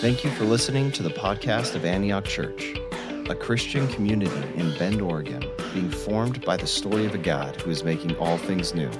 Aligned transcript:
Thank 0.00 0.24
you 0.24 0.30
for 0.32 0.44
listening 0.44 0.92
to 0.92 1.02
the 1.02 1.08
podcast 1.08 1.74
of 1.74 1.86
Antioch 1.86 2.26
Church, 2.26 2.74
a 3.30 3.34
Christian 3.34 3.88
community 3.88 4.36
in 4.54 4.76
Bend, 4.76 5.00
Oregon, 5.00 5.42
being 5.72 5.88
formed 5.88 6.44
by 6.44 6.58
the 6.58 6.66
story 6.66 7.06
of 7.06 7.14
a 7.14 7.18
God 7.18 7.58
who 7.62 7.70
is 7.70 7.82
making 7.82 8.14
all 8.18 8.36
things 8.36 8.74
new, 8.74 8.90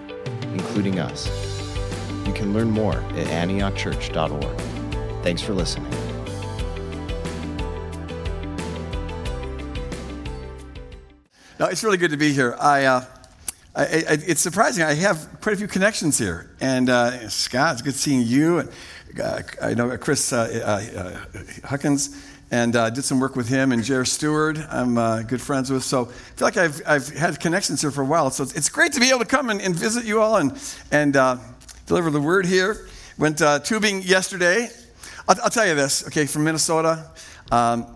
including 0.53 0.99
us. 0.99 1.27
You 2.27 2.33
can 2.33 2.55
learn 2.55 2.71
more 2.71 2.95
at 2.95 3.27
antiochchurch.org. 3.27 5.23
Thanks 5.23 5.43
for 5.43 5.53
listening. 5.53 5.93
No, 11.61 11.67
it's 11.67 11.85
really 11.85 11.99
good 11.99 12.13
to 12.13 12.17
be 12.17 12.33
here. 12.33 12.57
I, 12.59 12.87
uh, 12.87 13.05
I, 13.77 13.83
I, 13.83 14.19
it's 14.27 14.41
surprising. 14.41 14.85
I 14.85 14.95
have 14.95 15.29
quite 15.43 15.53
a 15.53 15.59
few 15.59 15.69
connections 15.69 16.17
here. 16.17 16.49
And 16.63 16.89
uh, 16.89 17.29
Scott, 17.29 17.75
it's 17.75 17.83
good 17.83 17.95
seeing 17.95 18.23
you. 18.23 18.61
And 18.61 18.71
uh, 19.23 19.43
I 19.61 19.75
know 19.75 19.95
Chris 19.99 20.33
uh, 20.33 21.21
uh, 21.35 21.39
Huckins, 21.69 22.25
and 22.51 22.75
uh, 22.75 22.89
did 22.89 23.05
some 23.05 23.21
work 23.21 23.37
with 23.37 23.49
him 23.49 23.73
and 23.73 23.85
Jer 23.85 24.07
Stewart. 24.07 24.57
I'm 24.71 24.95
good 25.25 25.43
friends 25.43 25.71
with. 25.71 25.85
So 25.85 26.05
I 26.05 26.07
feel 26.07 26.47
like 26.47 26.57
I've, 26.57 26.81
I've 26.87 27.09
had 27.11 27.39
connections 27.39 27.83
here 27.83 27.91
for 27.91 28.01
a 28.01 28.07
while. 28.07 28.31
So 28.31 28.45
it's, 28.45 28.55
it's 28.55 28.69
great 28.71 28.93
to 28.93 29.01
be 29.01 29.11
able 29.11 29.19
to 29.19 29.27
come 29.27 29.51
and, 29.51 29.61
and 29.61 29.77
visit 29.77 30.07
you 30.07 30.23
all 30.23 30.37
and, 30.37 30.59
and 30.91 31.13
deliver 31.85 32.11
the 32.11 32.21
word 32.21 32.47
here. 32.47 32.89
Went 33.19 33.43
tubing 33.65 34.03
yesterday. 34.03 34.71
I'll, 35.29 35.37
I'll, 35.43 35.51
tell 35.51 35.67
you 35.67 35.75
this, 35.75 36.07
okay, 36.07 36.25
from 36.25 36.45
Minnesota. 36.45 37.11
Um, 37.51 37.96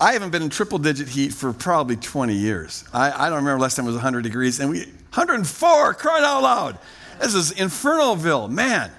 I 0.00 0.12
haven't 0.12 0.30
been 0.30 0.42
in 0.42 0.50
triple 0.50 0.78
digit 0.78 1.08
heat 1.08 1.34
for 1.34 1.52
probably 1.52 1.96
20 1.96 2.32
years. 2.32 2.84
I, 2.92 3.10
I, 3.10 3.28
don't 3.28 3.38
remember 3.38 3.60
last 3.60 3.74
time 3.74 3.84
it 3.84 3.88
was 3.88 3.96
100 3.96 4.22
degrees, 4.22 4.60
and 4.60 4.70
we 4.70 4.80
104, 4.80 5.94
crying 5.94 6.24
out 6.24 6.42
loud. 6.42 6.78
This 7.20 7.34
is 7.34 7.52
Infernalville, 7.52 8.48
man. 8.48 8.92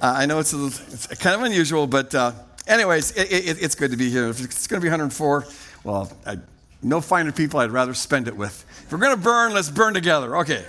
Uh, 0.00 0.14
I 0.16 0.26
know 0.26 0.40
it's, 0.40 0.52
a, 0.52 0.66
it's, 0.66 1.06
kind 1.06 1.36
of 1.36 1.42
unusual, 1.42 1.86
but 1.86 2.12
uh, 2.12 2.32
anyways, 2.66 3.12
it, 3.12 3.30
it, 3.30 3.62
it's 3.62 3.76
good 3.76 3.92
to 3.92 3.96
be 3.96 4.10
here. 4.10 4.28
If 4.28 4.42
it's 4.42 4.66
going 4.66 4.80
to 4.80 4.84
be 4.84 4.88
104, 4.88 5.46
well, 5.84 6.10
I, 6.26 6.38
no 6.82 7.00
finer 7.00 7.30
people 7.30 7.60
I'd 7.60 7.70
rather 7.70 7.94
spend 7.94 8.26
it 8.26 8.36
with. 8.36 8.64
If 8.84 8.90
we're 8.90 8.98
going 8.98 9.14
to 9.16 9.22
burn, 9.22 9.54
let's 9.54 9.70
burn 9.70 9.94
together. 9.94 10.38
Okay. 10.38 10.64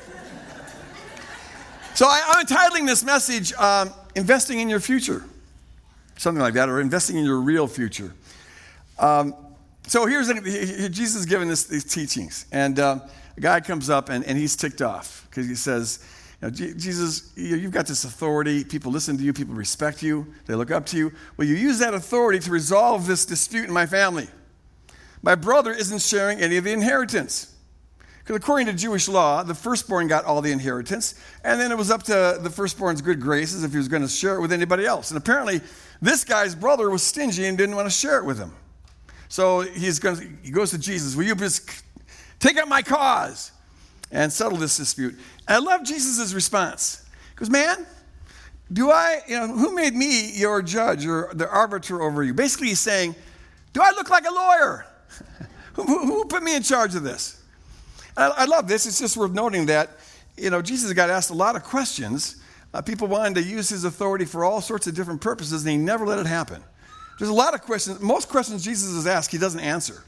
So 1.96 2.06
I, 2.08 2.22
am 2.36 2.42
entitling 2.42 2.86
this 2.86 3.04
message, 3.04 3.54
um, 3.54 3.92
Investing 4.14 4.60
in 4.60 4.70
Your 4.70 4.80
Future. 4.80 5.24
Something 6.18 6.44
like 6.44 6.54
that, 6.54 6.70
or 6.70 6.80
Investing 6.80 7.18
in 7.18 7.26
Your 7.26 7.40
Real 7.40 7.66
Future. 7.66 8.14
Um, 9.00 9.36
so 9.88 10.06
here's 10.06 10.28
Jesus 10.90 11.16
is 11.16 11.26
giving 11.26 11.48
this, 11.48 11.66
these 11.66 11.84
teachings, 11.84 12.46
and 12.52 12.80
uh, 12.80 13.00
a 13.36 13.42
guy 13.42 13.60
comes 13.60 13.90
up 13.90 14.10
and, 14.10 14.24
and 14.26 14.38
he's 14.38 14.56
ticked 14.56 14.82
off 14.82 15.28
because 15.30 15.48
he 15.48 15.56
says, 15.56 16.06
you 16.42 16.48
know, 16.48 16.54
Jesus, 16.54 17.32
you've 17.36 17.72
got 17.72 17.88
this 17.88 18.04
authority. 18.04 18.64
People 18.64 18.92
listen 18.92 19.18
to 19.18 19.24
you, 19.24 19.34
people 19.34 19.56
respect 19.56 20.04
you, 20.04 20.28
they 20.46 20.56
look 20.56 20.72
up 20.72 20.86
to 20.88 20.98
you. 20.98 21.12
Well, 21.38 21.48
you 21.48 21.56
use 21.56 21.80
that 21.80 21.94
authority 21.94 22.40
to 22.40 22.52
resolve 22.52 23.08
this 23.08 23.26
dispute 23.26 23.66
in 23.66 23.74
my 23.74 23.86
family. 23.86 24.28
My 25.22 25.36
brother 25.36 25.72
isn't 25.72 26.02
sharing 26.02 26.40
any 26.40 26.58
of 26.58 26.66
the 26.66 26.74
inheritance. 26.74 27.50
Because 28.20 28.38
according 28.38 28.68
to 28.68 28.74
Jewish 28.74 29.10
law, 29.10 29.44
the 29.44 29.56
firstborn 29.56 30.08
got 30.08 30.24
all 30.24 30.42
the 30.42 30.52
inheritance, 30.52 31.16
and 31.44 31.60
then 31.60 31.72
it 31.74 31.78
was 31.78 31.92
up 31.92 32.04
to 32.04 32.40
the 32.42 32.50
firstborn's 32.50 33.02
good 33.02 33.20
graces 33.20 33.66
if 33.66 33.72
he 33.72 33.78
was 33.78 33.90
going 33.90 34.02
to 34.02 34.08
share 34.08 34.36
it 34.36 34.42
with 34.42 34.54
anybody 34.54 34.86
else. 34.86 35.12
And 35.12 35.18
apparently, 35.18 35.60
this 36.02 36.24
guy's 36.24 36.56
brother 36.56 36.90
was 36.90 37.04
stingy 37.04 37.46
and 37.46 37.58
didn't 37.58 37.76
want 37.76 37.86
to 37.86 37.94
share 37.94 38.20
it 38.20 38.26
with 38.26 38.38
him. 38.38 38.54
So 39.34 39.62
he's 39.62 39.98
going 39.98 40.16
to, 40.18 40.28
he 40.44 40.52
goes 40.52 40.70
to 40.70 40.78
Jesus, 40.78 41.16
Will 41.16 41.24
you 41.24 41.34
just 41.34 41.68
take 42.40 42.56
up 42.56 42.68
my 42.68 42.84
cause 42.84 43.52
and 44.12 44.32
settle 44.32 44.60
this 44.60 44.78
dispute? 44.78 45.16
And 45.48 45.56
I 45.56 45.58
love 45.58 45.84
Jesus' 45.84 46.36
response. 46.36 47.04
He 47.32 47.38
goes, 47.38 47.50
Man, 47.50 47.84
do 48.72 48.92
I, 48.92 49.22
you 49.28 49.40
know, 49.40 49.48
who 49.48 49.74
made 49.74 49.96
me 49.96 50.30
your 50.34 50.62
judge 50.62 51.08
or 51.08 51.32
the 51.34 51.50
arbiter 51.50 52.00
over 52.00 52.22
you? 52.22 52.36
Basically, 52.36 52.68
he's 52.68 52.80
saying, 52.80 53.16
Do 53.74 53.82
I 53.82 53.90
look 53.96 54.12
like 54.12 54.28
a 54.28 54.32
lawyer? 54.32 54.86
who, 55.74 55.84
who, 55.84 56.26
put 56.26 56.44
me 56.44 56.56
in 56.56 56.62
charge 56.62 56.94
of 56.94 57.02
this? 57.02 57.42
I, 58.16 58.28
I, 58.28 58.46
love 58.46 58.68
this. 58.68 58.86
It's 58.86 59.00
just 59.00 59.18
worth 59.18 59.32
noting 59.32 59.66
that, 59.66 59.98
you 60.38 60.52
know, 60.52 60.62
Jesus 60.62 60.94
got 60.94 61.10
asked 61.10 61.32
a 61.32 61.34
lot 61.34 61.56
of 61.56 61.64
questions. 61.64 62.36
Uh, 62.72 62.84
people 62.84 63.08
wanted 63.08 63.42
to 63.42 63.50
use 63.50 63.70
his 63.70 63.84
authority 63.84 64.26
for 64.26 64.46
all 64.46 64.62
sorts 64.62 64.86
of 64.86 64.94
different 64.94 65.22
purposes, 65.22 65.64
and 65.64 65.72
he 65.72 65.78
never 65.78 66.06
let 66.06 66.20
it 66.20 66.28
happen. 66.28 66.64
There's 67.24 67.32
a 67.32 67.36
lot 67.36 67.54
of 67.54 67.62
questions. 67.62 68.02
Most 68.02 68.28
questions 68.28 68.66
Jesus 68.66 68.90
is 68.90 69.08
asked, 69.08 69.32
he 69.32 69.38
doesn't 69.38 69.62
answer. 69.62 70.04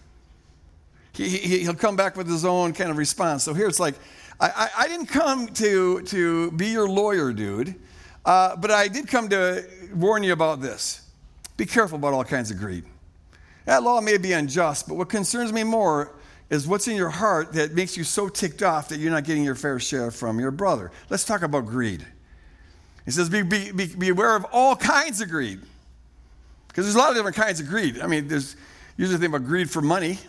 He, 1.14 1.30
he, 1.30 1.60
he'll 1.60 1.74
come 1.74 1.96
back 1.96 2.18
with 2.18 2.28
his 2.28 2.44
own 2.44 2.74
kind 2.74 2.92
of 2.92 2.98
response. 2.98 3.42
So 3.42 3.54
here 3.54 3.70
it's 3.70 3.80
like, 3.80 3.96
I, 4.38 4.50
I, 4.50 4.70
I 4.80 4.88
didn't 4.90 5.06
come 5.06 5.48
to, 5.48 6.02
to 6.02 6.52
be 6.52 6.68
your 6.68 6.90
lawyer, 6.90 7.32
dude, 7.32 7.76
uh, 8.26 8.58
but 8.58 8.70
I 8.70 8.90
did 8.90 9.08
come 9.08 9.30
to 9.30 9.66
warn 9.94 10.24
you 10.24 10.34
about 10.34 10.60
this. 10.60 11.10
Be 11.56 11.66
careful 11.66 11.98
about 11.98 12.12
all 12.12 12.26
kinds 12.26 12.52
of 12.52 12.58
greed. 12.58 12.84
That 13.64 13.82
law 13.82 14.02
may 14.02 14.18
be 14.18 14.34
unjust, 14.34 14.90
but 14.90 14.96
what 14.96 15.08
concerns 15.08 15.54
me 15.54 15.64
more 15.64 16.18
is 16.50 16.68
what's 16.68 16.90
in 16.90 16.98
your 16.98 17.12
heart 17.12 17.54
that 17.54 17.76
makes 17.76 17.96
you 17.96 18.04
so 18.04 18.28
ticked 18.28 18.62
off 18.62 18.90
that 18.90 19.00
you're 19.00 19.10
not 19.10 19.24
getting 19.24 19.46
your 19.46 19.56
fair 19.56 19.80
share 19.80 20.12
from 20.12 20.38
your 20.38 20.52
brother. 20.52 20.92
Let's 21.10 21.24
talk 21.24 21.44
about 21.44 21.66
greed. 21.66 22.06
He 23.06 23.12
says, 23.12 23.30
be, 23.30 23.42
be, 23.42 23.72
be, 23.72 23.86
be 23.86 24.10
aware 24.10 24.36
of 24.36 24.46
all 24.52 24.76
kinds 24.76 25.22
of 25.22 25.30
greed. 25.30 25.62
Because 26.76 26.88
there's 26.88 26.96
a 26.96 27.00
lot 27.00 27.12
of 27.12 27.16
different 27.16 27.38
kinds 27.38 27.62
of 27.62 27.70
greed. 27.70 28.02
I 28.02 28.08
mean, 28.08 28.28
there's 28.28 28.58
usually 28.98 29.18
think 29.18 29.34
about 29.34 29.48
greed 29.48 29.72
for 29.72 29.82
money, 29.82 30.20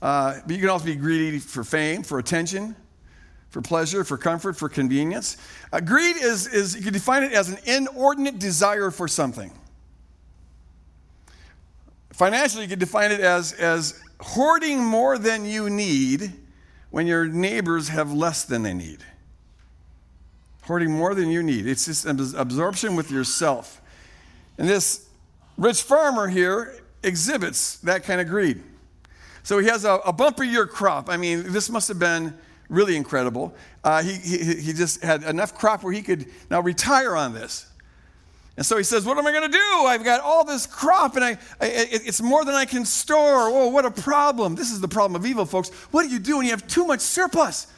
uh, 0.00 0.38
but 0.46 0.54
you 0.54 0.60
can 0.60 0.68
also 0.68 0.84
be 0.84 0.94
greedy 0.94 1.40
for 1.40 1.64
fame, 1.64 2.04
for 2.04 2.20
attention, 2.20 2.76
for 3.50 3.60
pleasure, 3.60 4.04
for 4.04 4.16
comfort, 4.16 4.56
for 4.56 4.68
convenience. 4.68 5.36
Uh, 5.72 5.80
greed 5.80 6.14
is, 6.18 6.46
is, 6.46 6.76
you 6.76 6.84
can 6.84 6.92
define 6.92 7.24
it 7.24 7.32
as 7.32 7.48
an 7.48 7.58
inordinate 7.64 8.38
desire 8.38 8.92
for 8.92 9.08
something. 9.08 9.50
Financially, 12.12 12.62
you 12.62 12.68
can 12.68 12.78
define 12.78 13.10
it 13.10 13.18
as, 13.18 13.54
as 13.54 14.00
hoarding 14.20 14.78
more 14.78 15.18
than 15.18 15.44
you 15.44 15.68
need 15.68 16.32
when 16.90 17.08
your 17.08 17.26
neighbors 17.26 17.88
have 17.88 18.12
less 18.12 18.44
than 18.44 18.62
they 18.62 18.72
need. 18.72 19.00
Hoarding 20.62 20.92
more 20.92 21.16
than 21.16 21.28
you 21.28 21.42
need. 21.42 21.66
It's 21.66 21.86
just 21.86 22.06
an 22.06 22.20
absorption 22.36 22.94
with 22.94 23.10
yourself. 23.10 23.82
And 24.58 24.68
this 24.68 25.07
rich 25.58 25.82
farmer 25.82 26.28
here 26.28 26.82
exhibits 27.02 27.78
that 27.78 28.04
kind 28.04 28.20
of 28.20 28.28
greed. 28.28 28.62
So 29.42 29.58
he 29.58 29.66
has 29.66 29.84
a, 29.84 29.94
a 30.06 30.12
bumper 30.12 30.44
year 30.44 30.66
crop. 30.66 31.10
I 31.10 31.16
mean, 31.16 31.52
this 31.52 31.68
must 31.68 31.88
have 31.88 31.98
been 31.98 32.34
really 32.68 32.96
incredible. 32.96 33.54
Uh, 33.82 34.02
he, 34.02 34.14
he, 34.14 34.54
he 34.54 34.72
just 34.72 35.02
had 35.02 35.22
enough 35.24 35.54
crop 35.54 35.82
where 35.82 35.92
he 35.92 36.02
could 36.02 36.26
now 36.50 36.60
retire 36.60 37.16
on 37.16 37.34
this. 37.34 37.66
And 38.56 38.66
so 38.66 38.76
he 38.76 38.82
says, 38.82 39.04
What 39.04 39.16
am 39.18 39.26
I 39.26 39.32
going 39.32 39.50
to 39.50 39.56
do? 39.56 39.84
I've 39.86 40.04
got 40.04 40.20
all 40.20 40.44
this 40.44 40.66
crop 40.66 41.14
and 41.14 41.24
I, 41.24 41.30
I, 41.30 41.36
it's 41.60 42.20
more 42.20 42.44
than 42.44 42.54
I 42.54 42.64
can 42.64 42.84
store. 42.84 43.48
Oh, 43.48 43.68
what 43.68 43.84
a 43.84 43.90
problem. 43.90 44.56
This 44.56 44.72
is 44.72 44.80
the 44.80 44.88
problem 44.88 45.20
of 45.20 45.26
evil, 45.26 45.46
folks. 45.46 45.70
What 45.92 46.02
do 46.02 46.08
you 46.08 46.18
do 46.18 46.38
when 46.38 46.46
you 46.46 46.50
have 46.50 46.66
too 46.66 46.84
much 46.84 47.00
surplus? 47.00 47.68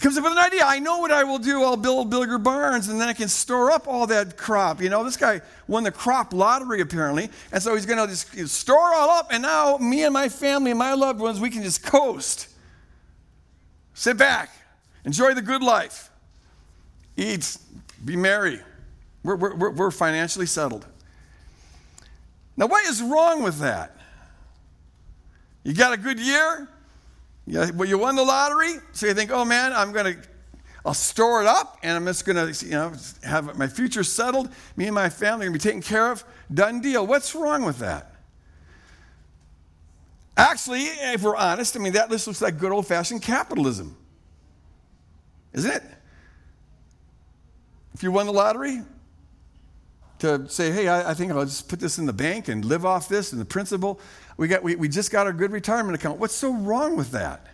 Comes 0.00 0.18
up 0.18 0.24
with 0.24 0.32
an 0.32 0.38
idea. 0.38 0.64
I 0.64 0.80
know 0.80 0.98
what 0.98 1.12
I 1.12 1.22
will 1.22 1.38
do. 1.38 1.62
I'll 1.62 1.76
build 1.76 2.10
bigger 2.10 2.36
barns 2.36 2.88
and 2.88 3.00
then 3.00 3.08
I 3.08 3.12
can 3.12 3.28
store 3.28 3.70
up 3.70 3.86
all 3.86 4.08
that 4.08 4.36
crop. 4.36 4.82
You 4.82 4.88
know, 4.88 5.04
this 5.04 5.16
guy 5.16 5.40
won 5.68 5.84
the 5.84 5.92
crop 5.92 6.32
lottery 6.32 6.80
apparently. 6.80 7.30
And 7.52 7.62
so 7.62 7.76
he's 7.76 7.86
going 7.86 8.00
to 8.00 8.08
just 8.08 8.48
store 8.48 8.92
all 8.92 9.08
up. 9.10 9.28
And 9.32 9.42
now 9.42 9.76
me 9.78 10.02
and 10.02 10.12
my 10.12 10.28
family 10.28 10.72
and 10.72 10.78
my 10.78 10.94
loved 10.94 11.20
ones, 11.20 11.40
we 11.40 11.48
can 11.48 11.62
just 11.62 11.84
coast. 11.84 12.48
Sit 13.94 14.16
back. 14.16 14.50
Enjoy 15.04 15.32
the 15.32 15.42
good 15.42 15.62
life. 15.62 16.10
Eat. 17.16 17.56
Be 18.04 18.16
merry. 18.16 18.60
We're, 19.22 19.36
we're, 19.36 19.70
we're 19.70 19.90
financially 19.92 20.46
settled. 20.46 20.86
Now, 22.56 22.66
what 22.66 22.84
is 22.86 23.00
wrong 23.00 23.42
with 23.42 23.60
that? 23.60 23.96
You 25.62 25.72
got 25.72 25.92
a 25.92 25.96
good 25.96 26.18
year? 26.18 26.68
Yeah, 27.46 27.70
well, 27.72 27.88
you 27.88 27.98
won 27.98 28.16
the 28.16 28.22
lottery, 28.22 28.74
so 28.92 29.06
you 29.06 29.14
think, 29.14 29.30
oh 29.30 29.44
man, 29.44 29.72
I'm 29.72 29.92
going 29.92 30.14
to, 30.14 30.20
I'll 30.84 30.94
store 30.94 31.42
it 31.42 31.46
up, 31.46 31.78
and 31.82 31.96
I'm 31.96 32.06
just 32.06 32.24
going 32.24 32.36
to, 32.36 32.64
you 32.64 32.72
know, 32.72 32.92
have 33.22 33.56
my 33.58 33.66
future 33.66 34.02
settled. 34.02 34.50
Me 34.76 34.86
and 34.86 34.94
my 34.94 35.08
family 35.10 35.46
are 35.46 35.50
going 35.50 35.58
to 35.58 35.64
be 35.64 35.70
taken 35.70 35.82
care 35.82 36.10
of. 36.10 36.24
Done 36.52 36.80
deal. 36.80 37.06
What's 37.06 37.34
wrong 37.34 37.64
with 37.64 37.78
that? 37.78 38.12
Actually, 40.36 40.82
if 40.82 41.22
we're 41.22 41.36
honest, 41.36 41.76
I 41.76 41.80
mean, 41.80 41.92
that 41.92 42.10
list 42.10 42.26
looks 42.26 42.42
like 42.42 42.58
good 42.58 42.72
old 42.72 42.86
fashioned 42.86 43.22
capitalism. 43.22 43.96
Isn't 45.52 45.70
it? 45.70 45.82
If 47.94 48.02
you 48.02 48.10
won 48.10 48.26
the 48.26 48.32
lottery, 48.32 48.82
to 50.20 50.48
say, 50.48 50.70
hey, 50.70 50.88
I, 50.88 51.10
I, 51.10 51.14
think 51.14 51.32
I'll 51.32 51.44
just 51.44 51.68
put 51.68 51.80
this 51.80 51.98
in 51.98 52.06
the 52.06 52.12
bank 52.12 52.48
and 52.48 52.64
live 52.64 52.86
off 52.86 53.08
this 53.08 53.32
and 53.32 53.40
the 53.40 53.44
principal. 53.44 54.00
We, 54.36 54.48
got, 54.48 54.62
we, 54.62 54.76
we 54.76 54.88
just 54.88 55.10
got 55.10 55.26
a 55.26 55.32
good 55.32 55.50
retirement 55.50 55.96
account. 55.96 56.18
What's 56.18 56.34
so 56.34 56.52
wrong 56.52 56.96
with 56.96 57.10
that? 57.10 57.46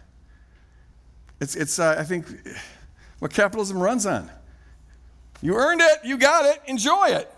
It's, 1.41 1.57
it's 1.57 1.79
uh, 1.79 1.97
I 1.99 2.05
think, 2.05 2.27
what 3.19 3.33
capitalism 3.33 3.79
runs 3.79 4.07
on. 4.07 4.31
You 5.43 5.57
earned 5.57 5.81
it, 5.81 5.99
you 6.05 6.19
got 6.19 6.45
it, 6.45 6.61
enjoy 6.67 7.09
it. 7.09 7.33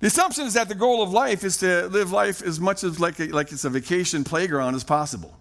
The 0.00 0.08
assumption 0.08 0.46
is 0.46 0.54
that 0.54 0.68
the 0.68 0.74
goal 0.74 1.02
of 1.02 1.10
life 1.10 1.44
is 1.44 1.58
to 1.58 1.88
live 1.88 2.12
life 2.12 2.42
as 2.42 2.60
much 2.60 2.84
as 2.84 3.00
like, 3.00 3.18
a, 3.18 3.26
like 3.28 3.52
it's 3.52 3.64
a 3.64 3.70
vacation 3.70 4.24
playground 4.24 4.74
as 4.74 4.84
possible. 4.84 5.38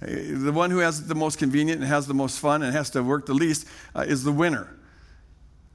The 0.00 0.52
one 0.52 0.70
who 0.70 0.78
has 0.78 1.06
the 1.06 1.14
most 1.14 1.38
convenient 1.38 1.80
and 1.80 1.88
has 1.88 2.06
the 2.06 2.14
most 2.14 2.40
fun 2.40 2.62
and 2.62 2.72
has 2.74 2.90
to 2.90 3.02
work 3.02 3.26
the 3.26 3.34
least 3.34 3.66
uh, 3.94 4.00
is 4.00 4.24
the 4.24 4.32
winner. 4.32 4.68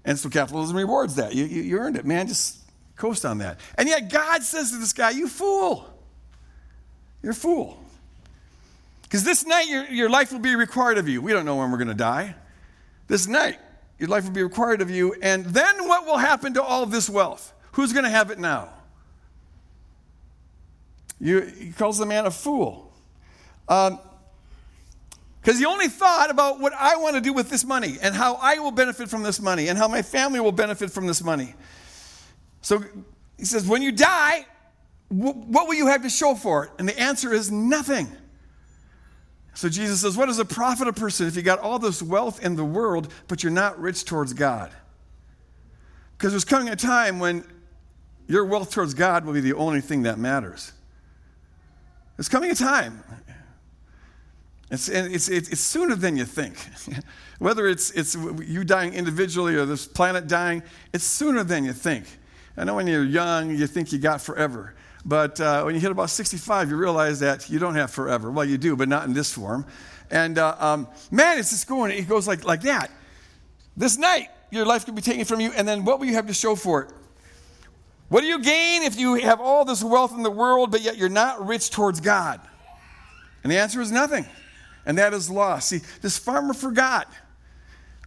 And 0.07 0.17
so 0.17 0.29
capitalism 0.29 0.77
rewards 0.77 1.15
that. 1.15 1.35
You, 1.35 1.43
you, 1.43 1.61
you, 1.61 1.77
earned 1.77 1.97
it, 1.97 2.05
man. 2.05 2.27
Just 2.27 2.59
coast 2.95 3.25
on 3.25 3.39
that. 3.39 3.59
And 3.77 3.89
yet 3.89 4.09
God 4.09 4.41
says 4.41 4.71
to 4.71 4.77
this 4.77 4.93
guy, 4.93 5.09
You 5.09 5.27
fool. 5.27 5.85
You're 7.21 7.33
a 7.33 7.35
fool. 7.35 7.77
Because 9.03 9.25
this 9.25 9.45
night 9.45 9.67
your, 9.67 9.85
your 9.87 10.09
life 10.09 10.31
will 10.31 10.39
be 10.39 10.55
required 10.55 10.97
of 10.97 11.09
you. 11.09 11.21
We 11.21 11.33
don't 11.33 11.45
know 11.45 11.57
when 11.57 11.71
we're 11.71 11.77
going 11.77 11.89
to 11.89 11.93
die. 11.93 12.35
This 13.07 13.27
night, 13.27 13.59
your 13.99 14.07
life 14.07 14.23
will 14.23 14.31
be 14.31 14.43
required 14.43 14.81
of 14.81 14.89
you. 14.89 15.13
And 15.21 15.45
then 15.45 15.87
what 15.89 16.05
will 16.05 16.17
happen 16.17 16.53
to 16.53 16.63
all 16.63 16.83
of 16.83 16.91
this 16.91 17.09
wealth? 17.09 17.53
Who's 17.73 17.91
going 17.91 18.05
to 18.05 18.09
have 18.09 18.31
it 18.31 18.39
now? 18.39 18.69
You, 21.19 21.41
he 21.41 21.71
calls 21.71 21.97
the 21.97 22.05
man 22.05 22.25
a 22.25 22.31
fool. 22.31 22.93
Um, 23.67 23.99
Because 25.47 25.59
he 25.59 25.65
only 25.65 25.87
thought 25.87 26.29
about 26.29 26.59
what 26.59 26.73
I 26.73 26.97
want 26.97 27.15
to 27.15 27.21
do 27.21 27.31
with 27.31 27.49
this 27.49 27.63
money 27.63 27.95
and 28.01 28.13
how 28.13 28.33
I 28.41 28.59
will 28.59 28.69
benefit 28.69 29.07
from 29.07 29.23
this 29.23 29.39
money 29.39 29.69
and 29.69 29.77
how 29.77 29.87
my 29.87 30.01
family 30.01 30.41
will 30.41 30.51
benefit 30.51 30.91
from 30.91 31.07
this 31.07 31.23
money. 31.23 31.53
So 32.59 32.83
he 33.37 33.45
says, 33.45 33.65
when 33.65 33.81
you 33.81 33.93
die, 33.93 34.45
what 35.07 35.69
will 35.69 35.75
you 35.75 35.87
have 35.87 36.01
to 36.01 36.09
show 36.09 36.35
for 36.35 36.65
it? 36.65 36.71
And 36.79 36.89
the 36.89 36.99
answer 36.99 37.33
is 37.33 37.49
nothing. 37.49 38.09
So 39.53 39.69
Jesus 39.69 40.01
says, 40.01 40.17
What 40.17 40.25
does 40.25 40.37
it 40.37 40.49
profit 40.49 40.89
a 40.89 40.91
person 40.91 41.27
if 41.27 41.37
you 41.37 41.43
got 41.43 41.59
all 41.59 41.79
this 41.79 42.03
wealth 42.03 42.43
in 42.43 42.57
the 42.57 42.65
world, 42.65 43.07
but 43.29 43.41
you're 43.41 43.49
not 43.49 43.79
rich 43.79 44.03
towards 44.03 44.33
God? 44.33 44.69
Because 46.17 46.33
there's 46.33 46.43
coming 46.43 46.67
a 46.67 46.75
time 46.75 47.19
when 47.19 47.45
your 48.27 48.43
wealth 48.43 48.71
towards 48.71 48.93
God 48.93 49.23
will 49.23 49.31
be 49.31 49.39
the 49.39 49.53
only 49.53 49.79
thing 49.79 50.03
that 50.03 50.19
matters. 50.19 50.73
There's 52.17 52.27
coming 52.27 52.51
a 52.51 52.55
time. 52.55 53.01
It's, 54.69 54.89
it's, 54.89 55.29
it's, 55.29 55.59
sooner 55.61 55.95
than 55.95 56.17
you 56.17 56.25
think. 56.25 56.57
Whether 57.39 57.67
it's, 57.67 57.91
it's 57.91 58.15
you 58.15 58.65
dying 58.65 58.93
individually 58.93 59.55
or 59.55 59.65
this 59.65 59.87
planet 59.87 60.27
dying, 60.27 60.61
it's 60.93 61.05
sooner 61.05 61.43
than 61.43 61.63
you 61.63 61.71
think. 61.71 62.05
I 62.57 62.65
know 62.65 62.75
when 62.75 62.87
you're 62.87 63.05
young, 63.05 63.55
you 63.55 63.65
think 63.67 63.93
you 63.93 63.99
got 63.99 64.19
forever. 64.19 64.75
But 65.05 65.39
uh, 65.39 65.63
when 65.63 65.73
you 65.73 65.79
hit 65.79 65.91
about 65.91 66.09
65, 66.09 66.69
you 66.69 66.75
realize 66.75 67.21
that 67.21 67.49
you 67.49 67.59
don't 67.59 67.75
have 67.75 67.91
forever. 67.91 68.29
Well, 68.29 68.43
you 68.43 68.57
do, 68.57 68.75
but 68.75 68.89
not 68.89 69.05
in 69.05 69.13
this 69.13 69.31
form. 69.31 69.65
And 70.11 70.37
uh, 70.37 70.55
um, 70.59 70.87
man, 71.11 71.39
it's 71.39 71.51
just 71.51 71.67
going, 71.67 71.91
it 71.91 72.09
goes 72.09 72.27
like, 72.27 72.43
like 72.43 72.61
that. 72.63 72.91
This 73.77 73.97
night, 73.97 74.29
your 74.51 74.65
life 74.65 74.85
could 74.85 74.95
be 74.95 75.01
taken 75.01 75.23
from 75.23 75.39
you, 75.39 75.51
and 75.55 75.67
then 75.67 75.85
what 75.85 75.99
will 75.99 76.07
you 76.07 76.15
have 76.15 76.27
to 76.27 76.33
show 76.33 76.55
for 76.55 76.83
it? 76.83 76.91
What 78.09 78.21
do 78.21 78.27
you 78.27 78.41
gain 78.41 78.83
if 78.83 78.99
you 78.99 79.15
have 79.15 79.39
all 79.39 79.65
this 79.65 79.83
wealth 79.83 80.13
in 80.13 80.23
the 80.23 80.31
world, 80.31 80.71
but 80.71 80.81
yet 80.81 80.97
you're 80.97 81.09
not 81.09 81.45
rich 81.45 81.69
towards 81.69 81.99
God? 81.99 82.41
And 83.43 83.51
the 83.51 83.57
answer 83.57 83.81
is 83.81 83.91
nothing. 83.91 84.25
And 84.87 84.97
that 84.97 85.13
is 85.13 85.29
loss. 85.29 85.67
See, 85.67 85.81
this 86.01 86.17
farmer 86.17 86.53
forgot 86.53 87.11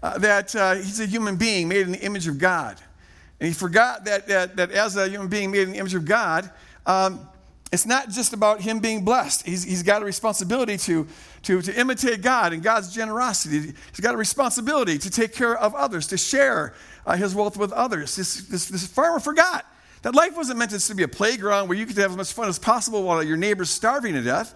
uh, 0.02 0.18
that 0.18 0.56
uh, 0.56 0.74
he's 0.76 0.98
a 0.98 1.06
human 1.06 1.36
being 1.36 1.68
made 1.68 1.82
in 1.82 1.92
the 1.92 2.00
image 2.00 2.26
of 2.26 2.38
God. 2.38 2.80
And 3.38 3.46
he 3.46 3.52
forgot 3.52 4.06
that, 4.06 4.26
that, 4.28 4.56
that 4.56 4.72
as 4.72 4.96
a 4.96 5.06
human 5.06 5.28
being 5.28 5.50
made 5.50 5.62
in 5.62 5.72
the 5.72 5.78
image 5.78 5.94
of 5.94 6.06
God, 6.06 6.50
um, 6.86 7.28
it's 7.70 7.84
not 7.84 8.08
just 8.08 8.32
about 8.32 8.62
him 8.62 8.80
being 8.80 9.04
blessed. 9.04 9.46
He's, 9.46 9.62
he's 9.62 9.82
got 9.82 10.00
a 10.00 10.06
responsibility 10.06 10.78
to, 10.78 11.06
to, 11.42 11.60
to 11.60 11.78
imitate 11.78 12.22
God 12.22 12.54
and 12.54 12.62
God's 12.62 12.92
generosity. 12.92 13.60
He's 13.60 14.00
got 14.00 14.14
a 14.14 14.18
responsibility 14.18 14.96
to 14.98 15.10
take 15.10 15.34
care 15.34 15.56
of 15.56 15.74
others, 15.74 16.06
to 16.08 16.16
share 16.16 16.74
uh, 17.06 17.14
his 17.14 17.34
wealth 17.34 17.58
with 17.58 17.72
others. 17.72 18.16
This, 18.16 18.42
this, 18.48 18.68
this 18.68 18.86
farmer 18.86 19.20
forgot 19.20 19.66
that 20.00 20.14
life 20.14 20.34
wasn't 20.34 20.58
meant 20.58 20.70
to 20.70 20.94
be 20.94 21.02
a 21.02 21.08
playground 21.08 21.68
where 21.68 21.76
you 21.76 21.84
could 21.84 21.98
have 21.98 22.12
as 22.12 22.16
much 22.16 22.32
fun 22.32 22.48
as 22.48 22.58
possible 22.58 23.02
while 23.02 23.22
your 23.22 23.36
neighbor's 23.36 23.68
starving 23.68 24.14
to 24.14 24.22
death. 24.22 24.54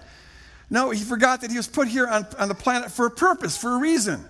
No, 0.71 0.91
he 0.91 1.03
forgot 1.03 1.43
that 1.43 1.51
he 1.51 1.57
was 1.57 1.69
put 1.69 1.89
here 1.89 2.07
on, 2.07 2.27
on 2.39 2.49
the 2.49 2.55
planet 2.55 2.91
for 2.91 3.07
a 3.07 3.11
purpose, 3.11 3.57
for 3.57 3.75
a 3.75 3.79
reason. 3.79 4.25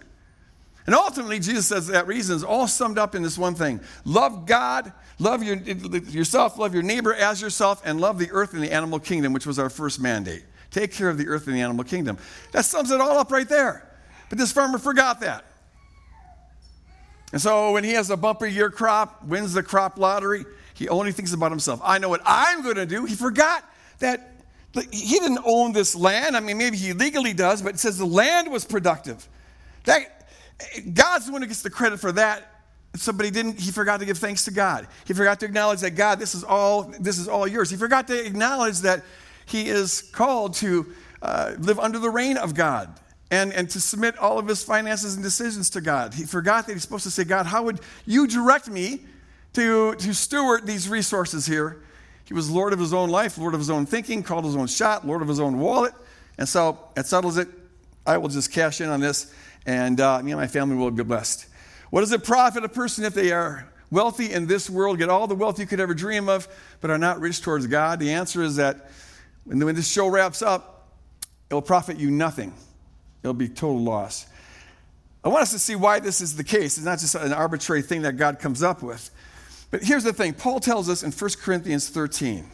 And 0.86 0.94
ultimately, 0.94 1.38
Jesus 1.38 1.66
says 1.66 1.86
that 1.86 2.06
reason 2.06 2.36
is 2.36 2.44
all 2.44 2.68
summed 2.68 2.98
up 2.98 3.14
in 3.14 3.22
this 3.22 3.38
one 3.38 3.54
thing 3.54 3.80
love 4.04 4.46
God 4.46 4.92
Love 5.18 5.44
your, 5.44 5.56
yourself, 5.56 6.58
love 6.58 6.74
your 6.74 6.82
neighbor 6.82 7.14
as 7.14 7.40
yourself, 7.40 7.80
and 7.84 8.00
love 8.00 8.18
the 8.18 8.30
earth 8.32 8.52
and 8.52 8.62
the 8.62 8.72
animal 8.72 8.98
kingdom, 8.98 9.32
which 9.32 9.46
was 9.46 9.58
our 9.58 9.70
first 9.70 10.00
mandate. 10.00 10.44
Take 10.70 10.92
care 10.92 11.08
of 11.08 11.18
the 11.18 11.28
earth 11.28 11.46
and 11.46 11.54
the 11.54 11.60
animal 11.60 11.84
kingdom. 11.84 12.18
That 12.50 12.64
sums 12.64 12.90
it 12.90 13.00
all 13.00 13.18
up 13.18 13.30
right 13.30 13.48
there. 13.48 13.88
But 14.28 14.38
this 14.38 14.50
farmer 14.50 14.78
forgot 14.78 15.20
that. 15.20 15.44
And 17.32 17.40
so 17.40 17.72
when 17.72 17.84
he 17.84 17.92
has 17.92 18.10
a 18.10 18.16
bumper 18.16 18.46
year 18.46 18.70
crop, 18.70 19.24
wins 19.24 19.52
the 19.52 19.62
crop 19.62 19.98
lottery, 19.98 20.44
he 20.74 20.88
only 20.88 21.12
thinks 21.12 21.32
about 21.32 21.52
himself. 21.52 21.80
I 21.84 21.98
know 21.98 22.08
what 22.08 22.22
I'm 22.24 22.62
going 22.62 22.76
to 22.76 22.86
do. 22.86 23.04
He 23.04 23.14
forgot 23.14 23.64
that 24.00 24.33
he 24.74 25.18
didn't 25.18 25.40
own 25.44 25.72
this 25.72 25.94
land. 25.94 26.36
I 26.36 26.40
mean, 26.40 26.58
maybe 26.58 26.76
he 26.76 26.92
legally 26.92 27.32
does, 27.32 27.62
but 27.62 27.74
it 27.74 27.78
says 27.78 27.98
the 27.98 28.04
land 28.04 28.50
was 28.50 28.64
productive. 28.64 29.28
That, 29.84 30.28
God's 30.92 31.26
the 31.26 31.32
one 31.32 31.42
who 31.42 31.48
gets 31.48 31.62
the 31.62 31.70
credit 31.70 32.00
for 32.00 32.12
that 32.12 32.50
somebody 32.96 33.30
didn't 33.30 33.58
he 33.58 33.70
forgot 33.70 34.00
to 34.00 34.06
give 34.06 34.18
thanks 34.18 34.44
to 34.44 34.50
god 34.50 34.86
he 35.04 35.12
forgot 35.12 35.40
to 35.40 35.46
acknowledge 35.46 35.80
that 35.80 35.92
god 35.92 36.18
this 36.18 36.34
is 36.34 36.44
all 36.44 36.82
this 37.00 37.18
is 37.18 37.28
all 37.28 37.46
yours 37.46 37.70
he 37.70 37.76
forgot 37.76 38.06
to 38.06 38.24
acknowledge 38.24 38.80
that 38.80 39.02
he 39.46 39.68
is 39.68 40.02
called 40.12 40.54
to 40.54 40.86
uh, 41.22 41.54
live 41.58 41.78
under 41.78 41.98
the 41.98 42.10
reign 42.10 42.36
of 42.36 42.54
god 42.54 43.00
and, 43.30 43.52
and 43.52 43.68
to 43.68 43.80
submit 43.80 44.16
all 44.18 44.38
of 44.38 44.46
his 44.46 44.62
finances 44.62 45.14
and 45.14 45.24
decisions 45.24 45.70
to 45.70 45.80
god 45.80 46.14
he 46.14 46.24
forgot 46.24 46.66
that 46.66 46.74
he's 46.74 46.82
supposed 46.82 47.04
to 47.04 47.10
say 47.10 47.24
god 47.24 47.46
how 47.46 47.64
would 47.64 47.80
you 48.06 48.26
direct 48.26 48.68
me 48.68 49.00
to, 49.54 49.94
to 49.96 50.12
steward 50.12 50.66
these 50.66 50.88
resources 50.88 51.46
here 51.46 51.82
he 52.24 52.34
was 52.34 52.50
lord 52.50 52.72
of 52.72 52.78
his 52.78 52.92
own 52.92 53.10
life 53.10 53.38
lord 53.38 53.54
of 53.54 53.60
his 53.60 53.70
own 53.70 53.86
thinking 53.86 54.22
called 54.22 54.44
his 54.44 54.56
own 54.56 54.66
shot 54.66 55.06
lord 55.06 55.22
of 55.22 55.28
his 55.28 55.40
own 55.40 55.58
wallet 55.58 55.92
and 56.38 56.48
so 56.48 56.78
it 56.96 57.06
settles 57.06 57.36
it 57.36 57.48
i 58.06 58.16
will 58.16 58.28
just 58.28 58.52
cash 58.52 58.80
in 58.80 58.88
on 58.88 59.00
this 59.00 59.32
and 59.66 60.00
uh, 60.00 60.22
me 60.22 60.32
and 60.32 60.40
my 60.40 60.46
family 60.46 60.76
will 60.76 60.90
be 60.90 61.02
blessed 61.02 61.46
what 61.90 62.00
does 62.00 62.12
it 62.12 62.24
profit 62.24 62.64
a 62.64 62.68
person 62.68 63.04
if 63.04 63.14
they 63.14 63.30
are 63.30 63.68
wealthy 63.94 64.32
in 64.32 64.46
this 64.46 64.68
world, 64.68 64.98
get 64.98 65.08
all 65.08 65.26
the 65.26 65.34
wealth 65.34 65.58
you 65.58 65.66
could 65.66 65.80
ever 65.80 65.94
dream 65.94 66.28
of, 66.28 66.48
but 66.80 66.90
are 66.90 66.98
not 66.98 67.20
rich 67.20 67.40
towards 67.40 67.66
God? 67.66 68.00
The 68.00 68.12
answer 68.12 68.42
is 68.42 68.56
that 68.56 68.90
when 69.44 69.74
this 69.74 69.90
show 69.90 70.08
wraps 70.08 70.42
up, 70.42 70.88
it 71.48 71.54
will 71.54 71.62
profit 71.62 71.96
you 71.96 72.10
nothing. 72.10 72.52
It'll 73.22 73.32
be 73.32 73.48
total 73.48 73.80
loss. 73.80 74.26
I 75.22 75.28
want 75.28 75.42
us 75.42 75.52
to 75.52 75.58
see 75.58 75.76
why 75.76 76.00
this 76.00 76.20
is 76.20 76.36
the 76.36 76.44
case. 76.44 76.76
It's 76.76 76.84
not 76.84 76.98
just 76.98 77.14
an 77.14 77.32
arbitrary 77.32 77.82
thing 77.82 78.02
that 78.02 78.16
God 78.16 78.40
comes 78.40 78.62
up 78.62 78.82
with. 78.82 79.10
But 79.74 79.82
here's 79.82 80.04
the 80.04 80.12
thing 80.12 80.34
Paul 80.34 80.60
tells 80.60 80.88
us 80.88 81.02
in 81.02 81.10
1 81.10 81.30
Corinthians 81.42 81.88
13, 81.88 82.48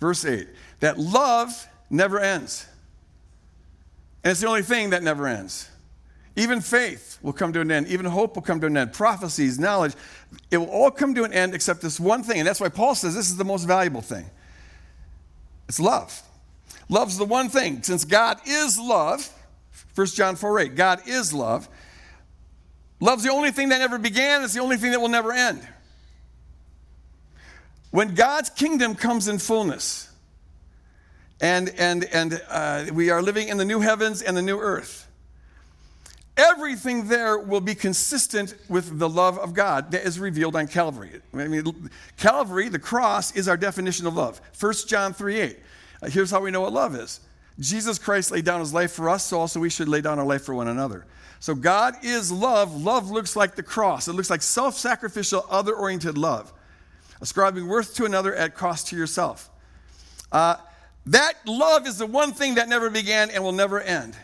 verse 0.00 0.24
8, 0.24 0.48
that 0.80 0.98
love 0.98 1.68
never 1.90 2.18
ends. 2.18 2.66
And 4.24 4.30
it's 4.30 4.40
the 4.40 4.46
only 4.46 4.62
thing 4.62 4.88
that 4.88 5.02
never 5.02 5.26
ends. 5.26 5.68
Even 6.34 6.62
faith 6.62 7.18
will 7.20 7.34
come 7.34 7.52
to 7.52 7.60
an 7.60 7.70
end. 7.70 7.88
Even 7.88 8.06
hope 8.06 8.36
will 8.36 8.42
come 8.42 8.58
to 8.62 8.68
an 8.68 8.76
end. 8.78 8.94
Prophecies, 8.94 9.58
knowledge, 9.58 9.92
it 10.50 10.56
will 10.56 10.70
all 10.70 10.90
come 10.90 11.14
to 11.16 11.24
an 11.24 11.32
end 11.34 11.54
except 11.54 11.82
this 11.82 12.00
one 12.00 12.22
thing. 12.22 12.38
And 12.38 12.48
that's 12.48 12.58
why 12.58 12.70
Paul 12.70 12.94
says 12.94 13.14
this 13.14 13.28
is 13.28 13.36
the 13.36 13.44
most 13.44 13.64
valuable 13.64 14.00
thing 14.00 14.24
it's 15.68 15.78
love. 15.78 16.22
Love's 16.88 17.18
the 17.18 17.26
one 17.26 17.50
thing. 17.50 17.82
Since 17.82 18.06
God 18.06 18.40
is 18.46 18.78
love, 18.78 19.30
1 19.94 20.06
John 20.06 20.36
4 20.36 20.60
8, 20.60 20.74
God 20.74 21.02
is 21.06 21.34
love. 21.34 21.68
Love's 22.98 23.24
the 23.24 23.30
only 23.30 23.50
thing 23.50 23.68
that 23.68 23.78
never 23.80 23.98
began, 23.98 24.42
it's 24.42 24.54
the 24.54 24.60
only 24.60 24.78
thing 24.78 24.92
that 24.92 25.02
will 25.02 25.10
never 25.10 25.32
end. 25.32 25.68
When 27.96 28.14
God's 28.14 28.50
kingdom 28.50 28.94
comes 28.94 29.26
in 29.26 29.38
fullness, 29.38 30.12
and, 31.40 31.70
and, 31.78 32.04
and 32.04 32.42
uh, 32.50 32.84
we 32.92 33.08
are 33.08 33.22
living 33.22 33.48
in 33.48 33.56
the 33.56 33.64
new 33.64 33.80
heavens 33.80 34.20
and 34.20 34.36
the 34.36 34.42
new 34.42 34.58
earth 34.58 35.08
everything 36.36 37.08
there 37.08 37.38
will 37.38 37.62
be 37.62 37.74
consistent 37.74 38.54
with 38.68 38.98
the 38.98 39.08
love 39.08 39.38
of 39.38 39.54
God 39.54 39.90
that 39.92 40.04
is 40.04 40.20
revealed 40.20 40.54
on 40.54 40.66
Calvary. 40.66 41.22
I 41.32 41.48
mean, 41.48 41.90
Calvary, 42.18 42.68
the 42.68 42.78
cross, 42.78 43.34
is 43.34 43.48
our 43.48 43.56
definition 43.56 44.06
of 44.06 44.14
love. 44.14 44.40
1 44.60 44.74
John 44.86 45.14
3 45.14 45.40
8. 45.40 45.58
Uh, 46.02 46.10
here's 46.10 46.30
how 46.30 46.40
we 46.40 46.50
know 46.50 46.60
what 46.60 46.74
love 46.74 46.94
is 46.94 47.20
Jesus 47.58 47.98
Christ 47.98 48.30
laid 48.30 48.44
down 48.44 48.60
his 48.60 48.74
life 48.74 48.92
for 48.92 49.08
us, 49.08 49.24
so 49.24 49.40
also 49.40 49.60
we 49.60 49.70
should 49.70 49.88
lay 49.88 50.02
down 50.02 50.18
our 50.18 50.26
life 50.26 50.44
for 50.44 50.54
one 50.54 50.68
another. 50.68 51.06
So 51.40 51.54
God 51.54 51.94
is 52.02 52.30
love. 52.30 52.76
Love 52.76 53.10
looks 53.10 53.34
like 53.34 53.54
the 53.54 53.62
cross, 53.62 54.08
it 54.08 54.12
looks 54.12 54.30
like 54.30 54.42
self 54.42 54.76
sacrificial, 54.76 55.46
other 55.48 55.74
oriented 55.74 56.18
love, 56.18 56.52
ascribing 57.20 57.66
worth 57.66 57.94
to 57.94 58.04
another 58.04 58.34
at 58.34 58.54
cost 58.54 58.88
to 58.88 58.96
yourself. 58.96 59.50
Uh, 60.32 60.56
that 61.06 61.34
love 61.46 61.86
is 61.86 61.98
the 61.98 62.06
one 62.06 62.32
thing 62.32 62.56
that 62.56 62.68
never 62.68 62.90
began 62.90 63.30
and 63.30 63.42
will 63.42 63.52
never 63.52 63.80
end. 63.80 64.16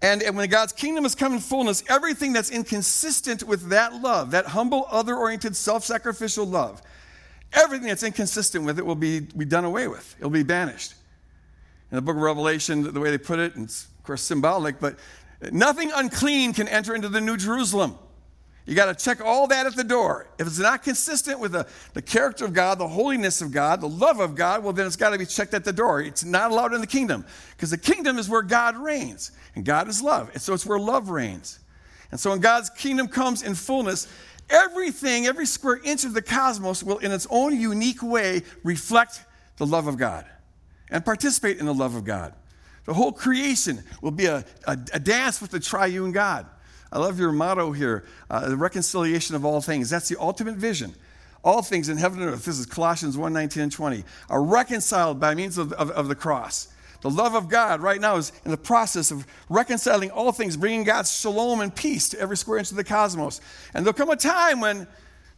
And, 0.00 0.22
and 0.22 0.36
when 0.36 0.48
God's 0.48 0.72
kingdom 0.72 1.04
has 1.04 1.14
come 1.14 1.32
in 1.32 1.38
fullness, 1.38 1.84
everything 1.88 2.32
that's 2.32 2.50
inconsistent 2.50 3.44
with 3.44 3.68
that 3.68 3.94
love, 3.94 4.32
that 4.32 4.46
humble, 4.46 4.86
other 4.90 5.16
oriented, 5.16 5.54
self 5.54 5.84
sacrificial 5.84 6.44
love, 6.44 6.82
everything 7.52 7.86
that's 7.86 8.02
inconsistent 8.02 8.64
with 8.64 8.78
it 8.78 8.86
will 8.86 8.96
be, 8.96 9.20
be 9.20 9.44
done 9.44 9.64
away 9.64 9.86
with. 9.86 10.16
It'll 10.18 10.30
be 10.30 10.42
banished. 10.42 10.94
In 11.90 11.96
the 11.96 12.02
book 12.02 12.16
of 12.16 12.22
Revelation, 12.22 12.92
the 12.92 13.00
way 13.00 13.10
they 13.10 13.18
put 13.18 13.38
it, 13.38 13.54
and 13.54 13.66
it's 13.66 13.84
of 13.84 14.02
course 14.04 14.22
symbolic, 14.22 14.80
but 14.80 14.96
nothing 15.52 15.92
unclean 15.94 16.52
can 16.52 16.66
enter 16.66 16.94
into 16.94 17.08
the 17.08 17.20
New 17.20 17.36
Jerusalem. 17.36 17.96
You 18.64 18.76
got 18.76 18.96
to 18.96 19.04
check 19.04 19.20
all 19.20 19.48
that 19.48 19.66
at 19.66 19.74
the 19.74 19.82
door. 19.82 20.28
If 20.38 20.46
it's 20.46 20.58
not 20.58 20.84
consistent 20.84 21.40
with 21.40 21.52
the, 21.52 21.66
the 21.94 22.02
character 22.02 22.44
of 22.44 22.52
God, 22.52 22.78
the 22.78 22.86
holiness 22.86 23.40
of 23.40 23.50
God, 23.50 23.80
the 23.80 23.88
love 23.88 24.20
of 24.20 24.36
God, 24.36 24.62
well, 24.62 24.72
then 24.72 24.86
it's 24.86 24.94
got 24.94 25.10
to 25.10 25.18
be 25.18 25.26
checked 25.26 25.52
at 25.52 25.64
the 25.64 25.72
door. 25.72 26.00
It's 26.00 26.24
not 26.24 26.52
allowed 26.52 26.72
in 26.72 26.80
the 26.80 26.86
kingdom 26.86 27.24
because 27.56 27.70
the 27.70 27.78
kingdom 27.78 28.18
is 28.18 28.28
where 28.28 28.42
God 28.42 28.76
reigns, 28.76 29.32
and 29.56 29.64
God 29.64 29.88
is 29.88 30.00
love. 30.00 30.30
And 30.32 30.40
so 30.40 30.54
it's 30.54 30.64
where 30.64 30.78
love 30.78 31.10
reigns. 31.10 31.58
And 32.12 32.20
so 32.20 32.30
when 32.30 32.40
God's 32.40 32.70
kingdom 32.70 33.08
comes 33.08 33.42
in 33.42 33.54
fullness, 33.56 34.06
everything, 34.48 35.26
every 35.26 35.46
square 35.46 35.80
inch 35.82 36.04
of 36.04 36.14
the 36.14 36.22
cosmos 36.22 36.84
will, 36.84 36.98
in 36.98 37.10
its 37.10 37.26
own 37.30 37.58
unique 37.58 38.02
way, 38.02 38.42
reflect 38.62 39.24
the 39.56 39.66
love 39.66 39.88
of 39.88 39.96
God 39.96 40.24
and 40.90 41.04
participate 41.04 41.58
in 41.58 41.66
the 41.66 41.74
love 41.74 41.96
of 41.96 42.04
God. 42.04 42.34
The 42.84 42.94
whole 42.94 43.12
creation 43.12 43.82
will 44.02 44.10
be 44.10 44.26
a, 44.26 44.44
a, 44.66 44.78
a 44.92 45.00
dance 45.00 45.40
with 45.40 45.50
the 45.50 45.60
triune 45.60 46.12
God. 46.12 46.46
I 46.92 46.98
love 46.98 47.18
your 47.18 47.32
motto 47.32 47.72
here 47.72 48.04
uh, 48.30 48.48
the 48.48 48.56
reconciliation 48.56 49.34
of 49.34 49.44
all 49.44 49.62
things. 49.62 49.88
That's 49.88 50.08
the 50.08 50.20
ultimate 50.20 50.56
vision. 50.56 50.94
All 51.42 51.62
things 51.62 51.88
in 51.88 51.96
heaven 51.96 52.20
and 52.20 52.30
earth, 52.30 52.44
this 52.44 52.58
is 52.58 52.66
Colossians 52.66 53.16
1 53.16 53.32
19 53.32 53.62
and 53.64 53.72
20, 53.72 54.04
are 54.28 54.42
reconciled 54.42 55.18
by 55.18 55.34
means 55.34 55.58
of, 55.58 55.72
of, 55.72 55.90
of 55.90 56.08
the 56.08 56.14
cross. 56.14 56.68
The 57.00 57.10
love 57.10 57.34
of 57.34 57.48
God 57.48 57.80
right 57.80 58.00
now 58.00 58.16
is 58.16 58.30
in 58.44 58.52
the 58.52 58.56
process 58.56 59.10
of 59.10 59.26
reconciling 59.48 60.12
all 60.12 60.30
things, 60.30 60.56
bringing 60.56 60.84
God's 60.84 61.12
shalom 61.12 61.60
and 61.60 61.74
peace 61.74 62.10
to 62.10 62.20
every 62.20 62.36
square 62.36 62.58
inch 62.58 62.70
of 62.70 62.76
the 62.76 62.84
cosmos. 62.84 63.40
And 63.74 63.84
there'll 63.84 63.96
come 63.96 64.10
a 64.10 64.16
time 64.16 64.60
when 64.60 64.86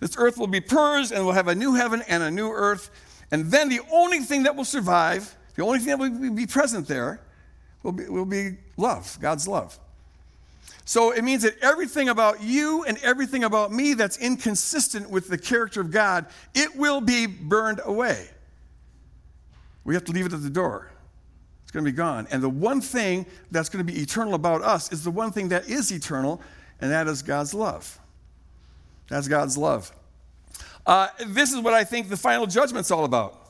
this 0.01 0.15
earth 0.19 0.37
will 0.37 0.47
be 0.47 0.61
purged 0.61 1.11
and 1.11 1.25
we'll 1.25 1.35
have 1.35 1.49
a 1.49 1.55
new 1.55 1.73
heaven 1.73 2.03
and 2.07 2.23
a 2.23 2.31
new 2.31 2.51
earth. 2.51 2.91
And 3.31 3.47
then 3.47 3.71
the 3.71 3.81
only 3.91 4.19
thing 4.19 4.43
that 4.43 4.57
will 4.57 4.67
survive, 4.67 5.35
the 5.55 5.65
only 5.65 5.79
thing 5.79 5.89
that 5.89 5.99
will 5.99 6.35
be 6.35 6.47
present 6.47 6.87
there, 6.87 7.21
will 7.83 7.93
be, 7.93 8.09
will 8.11 8.27
be 8.27 8.59
love, 8.77 9.17
God's 9.23 9.49
love. 9.49 9.79
So 10.85 11.13
it 11.13 11.25
means 11.25 11.43
that 11.43 11.59
everything 11.63 12.09
about 12.11 12.43
you 12.43 12.85
and 12.85 12.99
everything 12.99 13.45
about 13.45 13.73
me 13.73 13.95
that's 13.95 14.19
inconsistent 14.19 15.09
with 15.09 15.29
the 15.29 15.39
character 15.39 15.81
of 15.81 15.91
God, 15.91 16.27
it 16.55 16.77
will 16.77 17.01
be 17.01 17.27
burned 17.27 17.81
away. 17.85 18.29
We 19.85 19.95
have 19.95 20.05
to 20.05 20.13
leave 20.13 20.27
it 20.27 20.33
at 20.33 20.43
the 20.43 20.51
door 20.51 20.91
It's 21.63 21.71
going 21.71 21.85
to 21.85 21.91
be 21.91 21.97
gone. 21.97 22.27
And 22.31 22.43
the 22.43 22.51
one 22.51 22.81
thing 22.81 23.27
that's 23.51 23.69
going 23.69 23.87
to 23.87 23.93
be 23.93 24.01
eternal 24.01 24.35
about 24.35 24.63
us 24.63 24.93
is 24.93 25.05
the 25.05 25.11
one 25.11 25.33
thing 25.33 25.49
that 25.49 25.69
is 25.69 25.91
eternal, 25.91 26.41
and 26.81 26.91
that 26.91 27.07
is 27.07 27.23
God's 27.23 27.55
love. 27.55 27.99
That's 29.09 29.29
God's 29.29 29.57
love. 29.57 29.93
Uh, 30.87 31.09
this 31.29 31.53
is 31.53 31.61
what 31.61 31.73
I 31.73 31.85
think 31.85 32.11
the 32.11 32.17
final 32.17 32.47
judgment's 32.47 32.91
all 32.91 33.05
about. 33.05 33.41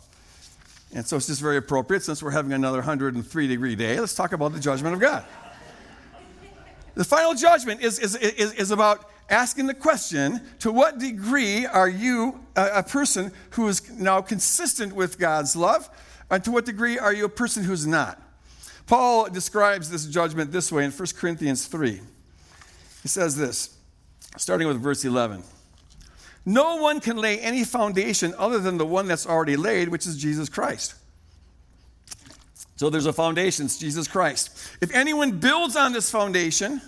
And 0.94 1.04
so 1.04 1.16
it's 1.16 1.26
just 1.26 1.40
very 1.40 1.56
appropriate 1.56 2.04
since 2.04 2.22
we're 2.22 2.30
having 2.30 2.52
another 2.52 2.78
103 2.78 3.48
degree 3.48 3.74
day. 3.74 3.98
Let's 3.98 4.14
talk 4.14 4.32
about 4.32 4.52
the 4.52 4.60
judgment 4.60 4.94
of 4.94 5.00
God. 5.00 5.24
The 6.94 7.04
final 7.04 7.34
judgment 7.34 7.82
is, 7.82 7.98
is, 7.98 8.16
is, 8.16 8.52
is 8.54 8.70
about 8.70 9.10
asking 9.28 9.66
the 9.66 9.74
question 9.74 10.40
to 10.60 10.70
what 10.70 10.98
degree 10.98 11.66
are 11.66 11.88
you 11.88 12.40
a, 12.56 12.66
a 12.76 12.82
person 12.82 13.32
who 13.50 13.66
is 13.68 13.90
now 13.90 14.20
consistent 14.20 14.94
with 14.94 15.18
God's 15.18 15.56
love? 15.56 15.88
And 16.30 16.42
to 16.44 16.50
what 16.50 16.64
degree 16.64 16.98
are 16.98 17.12
you 17.12 17.24
a 17.24 17.28
person 17.28 17.64
who's 17.64 17.86
not? 17.86 18.20
Paul 18.86 19.28
describes 19.30 19.90
this 19.90 20.06
judgment 20.06 20.52
this 20.52 20.70
way 20.70 20.84
in 20.84 20.90
1 20.90 21.08
Corinthians 21.16 21.66
3. 21.66 22.00
He 23.02 23.08
says 23.08 23.36
this, 23.36 23.76
starting 24.36 24.68
with 24.68 24.80
verse 24.80 25.04
11. 25.04 25.42
No 26.46 26.76
one 26.76 27.00
can 27.00 27.16
lay 27.16 27.40
any 27.40 27.64
foundation 27.64 28.34
other 28.36 28.58
than 28.58 28.76
the 28.76 28.86
one 28.86 29.08
that's 29.08 29.26
already 29.26 29.56
laid, 29.56 29.88
which 29.88 30.06
is 30.06 30.16
Jesus 30.16 30.48
Christ. 30.48 30.94
So 32.76 32.90
there's 32.90 33.06
a 33.06 33.12
foundation, 33.12 33.66
it's 33.66 33.78
Jesus 33.78 34.08
Christ. 34.08 34.50
If 34.80 34.92
anyone 34.92 35.38
builds 35.38 35.76
on 35.76 35.92
this 35.92 36.10
foundation, 36.10 36.80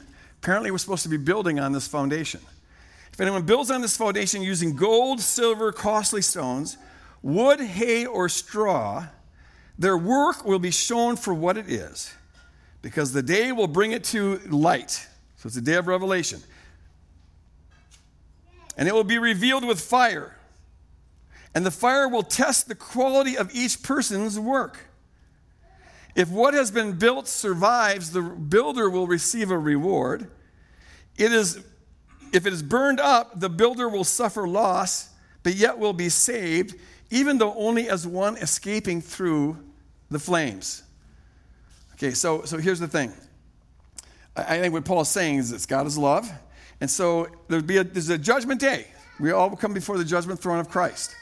apparently 0.42 0.70
we're 0.70 0.78
supposed 0.78 1.04
to 1.04 1.08
be 1.08 1.16
building 1.16 1.60
on 1.60 1.72
this 1.72 1.86
foundation. 1.86 2.40
If 3.12 3.20
anyone 3.20 3.42
builds 3.42 3.70
on 3.70 3.82
this 3.82 3.96
foundation 3.96 4.42
using 4.42 4.74
gold, 4.74 5.20
silver, 5.20 5.72
costly 5.72 6.22
stones, 6.22 6.76
wood, 7.22 7.60
hay, 7.60 8.04
or 8.04 8.28
straw, 8.28 9.06
their 9.78 9.96
work 9.96 10.44
will 10.44 10.58
be 10.58 10.70
shown 10.70 11.16
for 11.16 11.32
what 11.32 11.56
it 11.56 11.70
is, 11.70 12.12
because 12.82 13.12
the 13.12 13.22
day 13.22 13.52
will 13.52 13.68
bring 13.68 13.92
it 13.92 14.04
to 14.04 14.40
light. 14.48 15.06
So 15.36 15.46
it's 15.46 15.54
the 15.54 15.60
day 15.60 15.74
of 15.74 15.86
revelation. 15.86 16.42
And 18.76 18.88
it 18.88 18.94
will 18.94 19.04
be 19.04 19.18
revealed 19.18 19.64
with 19.64 19.80
fire. 19.80 20.36
And 21.54 21.64
the 21.64 21.70
fire 21.70 22.08
will 22.08 22.22
test 22.22 22.68
the 22.68 22.74
quality 22.74 23.38
of 23.38 23.54
each 23.54 23.82
person's 23.82 24.38
work. 24.38 24.80
If 26.16 26.30
what 26.30 26.54
has 26.54 26.70
been 26.70 26.94
built 26.94 27.28
survives, 27.28 28.10
the 28.10 28.22
builder 28.22 28.88
will 28.88 29.06
receive 29.06 29.50
a 29.50 29.58
reward. 29.58 30.28
It 31.18 31.30
is, 31.30 31.62
if 32.32 32.46
it 32.46 32.52
is 32.54 32.62
burned 32.62 33.00
up, 33.00 33.38
the 33.38 33.50
builder 33.50 33.86
will 33.86 34.02
suffer 34.02 34.48
loss, 34.48 35.10
but 35.42 35.54
yet 35.54 35.78
will 35.78 35.92
be 35.92 36.08
saved, 36.08 36.74
even 37.10 37.36
though 37.36 37.54
only 37.54 37.90
as 37.90 38.06
one 38.06 38.38
escaping 38.38 39.02
through 39.02 39.58
the 40.10 40.18
flames. 40.18 40.82
Okay, 41.94 42.12
so, 42.12 42.44
so 42.44 42.56
here's 42.56 42.80
the 42.80 42.88
thing. 42.88 43.12
I, 44.34 44.56
I 44.56 44.60
think 44.60 44.72
what 44.72 44.86
Paul 44.86 45.02
is 45.02 45.08
saying 45.08 45.36
is 45.36 45.50
that 45.50 45.68
God 45.68 45.86
is 45.86 45.98
love. 45.98 46.30
And 46.80 46.90
so 46.90 47.28
there'll 47.48 47.64
be 47.64 47.76
a, 47.76 47.84
there's 47.84 48.08
a 48.08 48.18
judgment 48.18 48.60
day. 48.60 48.86
We 49.20 49.32
all 49.32 49.54
come 49.54 49.74
before 49.74 49.98
the 49.98 50.04
judgment 50.04 50.40
throne 50.40 50.60
of 50.60 50.70
Christ. 50.70 51.14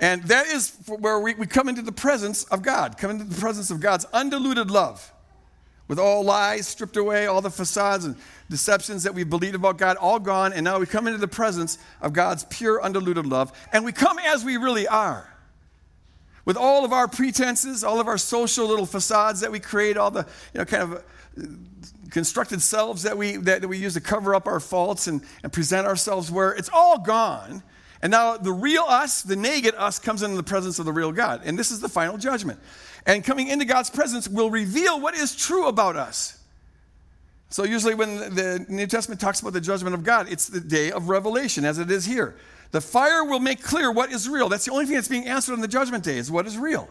And 0.00 0.22
that 0.24 0.46
is 0.48 0.76
where 0.86 1.20
we, 1.20 1.34
we 1.34 1.46
come 1.46 1.68
into 1.68 1.82
the 1.82 1.92
presence 1.92 2.44
of 2.44 2.62
God, 2.62 2.98
come 2.98 3.10
into 3.10 3.24
the 3.24 3.40
presence 3.40 3.70
of 3.70 3.80
God's 3.80 4.04
undiluted 4.12 4.70
love. 4.70 5.12
With 5.86 5.98
all 5.98 6.24
lies 6.24 6.66
stripped 6.66 6.96
away, 6.96 7.26
all 7.26 7.42
the 7.42 7.50
facades 7.50 8.04
and 8.04 8.16
deceptions 8.48 9.02
that 9.02 9.14
we've 9.14 9.28
believed 9.28 9.54
about 9.54 9.76
God 9.76 9.96
all 9.98 10.18
gone, 10.18 10.52
and 10.52 10.64
now 10.64 10.78
we 10.78 10.86
come 10.86 11.06
into 11.06 11.18
the 11.18 11.28
presence 11.28 11.78
of 12.00 12.12
God's 12.12 12.44
pure, 12.44 12.82
undiluted 12.82 13.26
love, 13.26 13.52
and 13.72 13.84
we 13.84 13.92
come 13.92 14.18
as 14.18 14.44
we 14.44 14.56
really 14.56 14.88
are 14.88 15.34
with 16.44 16.56
all 16.56 16.84
of 16.84 16.92
our 16.92 17.08
pretenses, 17.08 17.82
all 17.82 18.00
of 18.00 18.06
our 18.06 18.18
social 18.18 18.66
little 18.66 18.86
facades 18.86 19.40
that 19.40 19.50
we 19.50 19.60
create, 19.60 19.96
all 19.96 20.10
the 20.10 20.26
you 20.52 20.58
know, 20.58 20.64
kind 20.64 20.82
of 20.82 20.92
uh, 20.94 21.46
constructed 22.10 22.60
selves 22.62 23.02
that 23.02 23.16
we, 23.16 23.36
that 23.36 23.66
we 23.66 23.78
use 23.78 23.94
to 23.94 24.00
cover 24.00 24.34
up 24.34 24.46
our 24.46 24.60
faults 24.60 25.06
and, 25.06 25.22
and 25.42 25.52
present 25.52 25.86
ourselves 25.86 26.30
where 26.30 26.52
it's 26.52 26.70
all 26.72 26.98
gone. 26.98 27.62
And 28.04 28.10
now 28.10 28.36
the 28.36 28.52
real 28.52 28.82
us, 28.82 29.22
the 29.22 29.34
naked 29.34 29.74
us, 29.76 29.98
comes 29.98 30.22
into 30.22 30.36
the 30.36 30.42
presence 30.42 30.78
of 30.78 30.84
the 30.84 30.92
real 30.92 31.10
God. 31.10 31.40
And 31.46 31.58
this 31.58 31.70
is 31.70 31.80
the 31.80 31.88
final 31.88 32.18
judgment. 32.18 32.60
And 33.06 33.24
coming 33.24 33.48
into 33.48 33.64
God's 33.64 33.88
presence 33.88 34.28
will 34.28 34.50
reveal 34.50 35.00
what 35.00 35.14
is 35.14 35.34
true 35.34 35.68
about 35.68 35.96
us. 35.96 36.38
So, 37.48 37.64
usually, 37.64 37.94
when 37.94 38.18
the 38.34 38.66
New 38.68 38.86
Testament 38.86 39.22
talks 39.22 39.40
about 39.40 39.54
the 39.54 39.60
judgment 39.60 39.94
of 39.94 40.04
God, 40.04 40.30
it's 40.30 40.48
the 40.48 40.60
day 40.60 40.90
of 40.90 41.08
revelation, 41.08 41.64
as 41.64 41.78
it 41.78 41.90
is 41.90 42.04
here. 42.04 42.36
The 42.72 42.80
fire 42.82 43.24
will 43.24 43.40
make 43.40 43.62
clear 43.62 43.90
what 43.90 44.12
is 44.12 44.28
real. 44.28 44.50
That's 44.50 44.66
the 44.66 44.72
only 44.72 44.84
thing 44.84 44.96
that's 44.96 45.08
being 45.08 45.26
answered 45.26 45.54
on 45.54 45.62
the 45.62 45.68
judgment 45.68 46.04
day 46.04 46.18
is 46.18 46.30
what 46.30 46.46
is 46.46 46.58
real. 46.58 46.90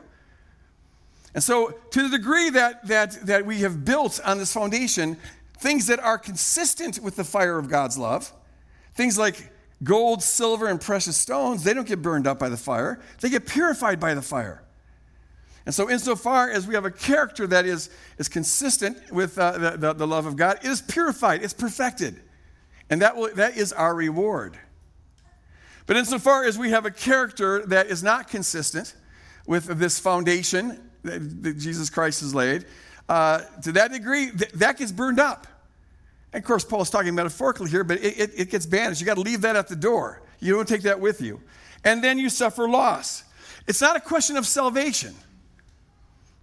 And 1.35 1.43
so, 1.43 1.75
to 1.91 2.09
the 2.09 2.17
degree 2.17 2.49
that, 2.51 2.87
that, 2.87 3.11
that 3.27 3.45
we 3.45 3.59
have 3.59 3.85
built 3.85 4.19
on 4.25 4.39
this 4.39 4.51
foundation 4.51 5.17
things 5.59 5.85
that 5.87 5.99
are 5.99 6.17
consistent 6.17 6.99
with 6.99 7.15
the 7.17 7.23
fire 7.23 7.59
of 7.59 7.69
God's 7.69 7.99
love, 7.99 8.33
things 8.95 9.17
like 9.17 9.52
gold, 9.81 10.21
silver, 10.21 10.67
and 10.67 10.79
precious 10.79 11.17
stones, 11.17 11.63
they 11.63 11.73
don't 11.73 11.87
get 11.87 12.01
burned 12.01 12.27
up 12.27 12.39
by 12.39 12.49
the 12.49 12.57
fire, 12.57 13.01
they 13.21 13.29
get 13.29 13.47
purified 13.47 13.99
by 13.99 14.13
the 14.13 14.21
fire. 14.21 14.63
And 15.65 15.73
so, 15.73 15.89
insofar 15.89 16.49
as 16.49 16.67
we 16.67 16.75
have 16.75 16.85
a 16.85 16.91
character 16.91 17.47
that 17.47 17.65
is, 17.65 17.89
is 18.17 18.27
consistent 18.27 19.11
with 19.11 19.37
uh, 19.37 19.57
the, 19.57 19.77
the, 19.77 19.93
the 19.93 20.07
love 20.07 20.25
of 20.25 20.35
God, 20.35 20.59
it 20.61 20.69
is 20.69 20.81
purified, 20.81 21.41
it's 21.41 21.53
perfected. 21.53 22.19
And 22.89 23.01
that, 23.01 23.15
will, 23.15 23.33
that 23.35 23.55
is 23.55 23.71
our 23.71 23.95
reward. 23.95 24.59
But 25.85 25.97
insofar 25.97 26.45
as 26.45 26.57
we 26.57 26.71
have 26.71 26.85
a 26.85 26.91
character 26.91 27.65
that 27.67 27.87
is 27.87 28.03
not 28.03 28.27
consistent 28.27 28.93
with 29.47 29.65
this 29.65 29.99
foundation 29.99 30.89
that, 31.03 31.57
Jesus 31.57 31.89
Christ 31.89 32.21
has 32.21 32.33
laid, 32.33 32.65
uh, 33.09 33.41
to 33.63 33.73
that 33.73 33.91
degree, 33.91 34.31
th- 34.31 34.51
that 34.53 34.77
gets 34.77 34.91
burned 34.91 35.19
up. 35.19 35.47
And 36.33 36.43
of 36.43 36.47
course, 36.47 36.65
Paul's 36.65 36.89
talking 36.89 37.13
metaphorically 37.15 37.69
here, 37.69 37.83
but 37.83 38.03
it, 38.03 38.19
it, 38.19 38.31
it 38.35 38.49
gets 38.49 38.65
banished. 38.65 38.99
You 38.99 39.05
got 39.05 39.15
to 39.15 39.21
leave 39.21 39.41
that 39.41 39.55
at 39.55 39.67
the 39.67 39.75
door. 39.75 40.21
You 40.39 40.55
don't 40.55 40.67
take 40.67 40.81
that 40.81 40.99
with 40.99 41.21
you. 41.21 41.39
And 41.83 42.03
then 42.03 42.17
you 42.17 42.29
suffer 42.29 42.67
loss. 42.67 43.23
It's 43.67 43.79
not 43.79 43.95
a 43.95 43.99
question 43.99 44.35
of 44.35 44.45
salvation, 44.45 45.13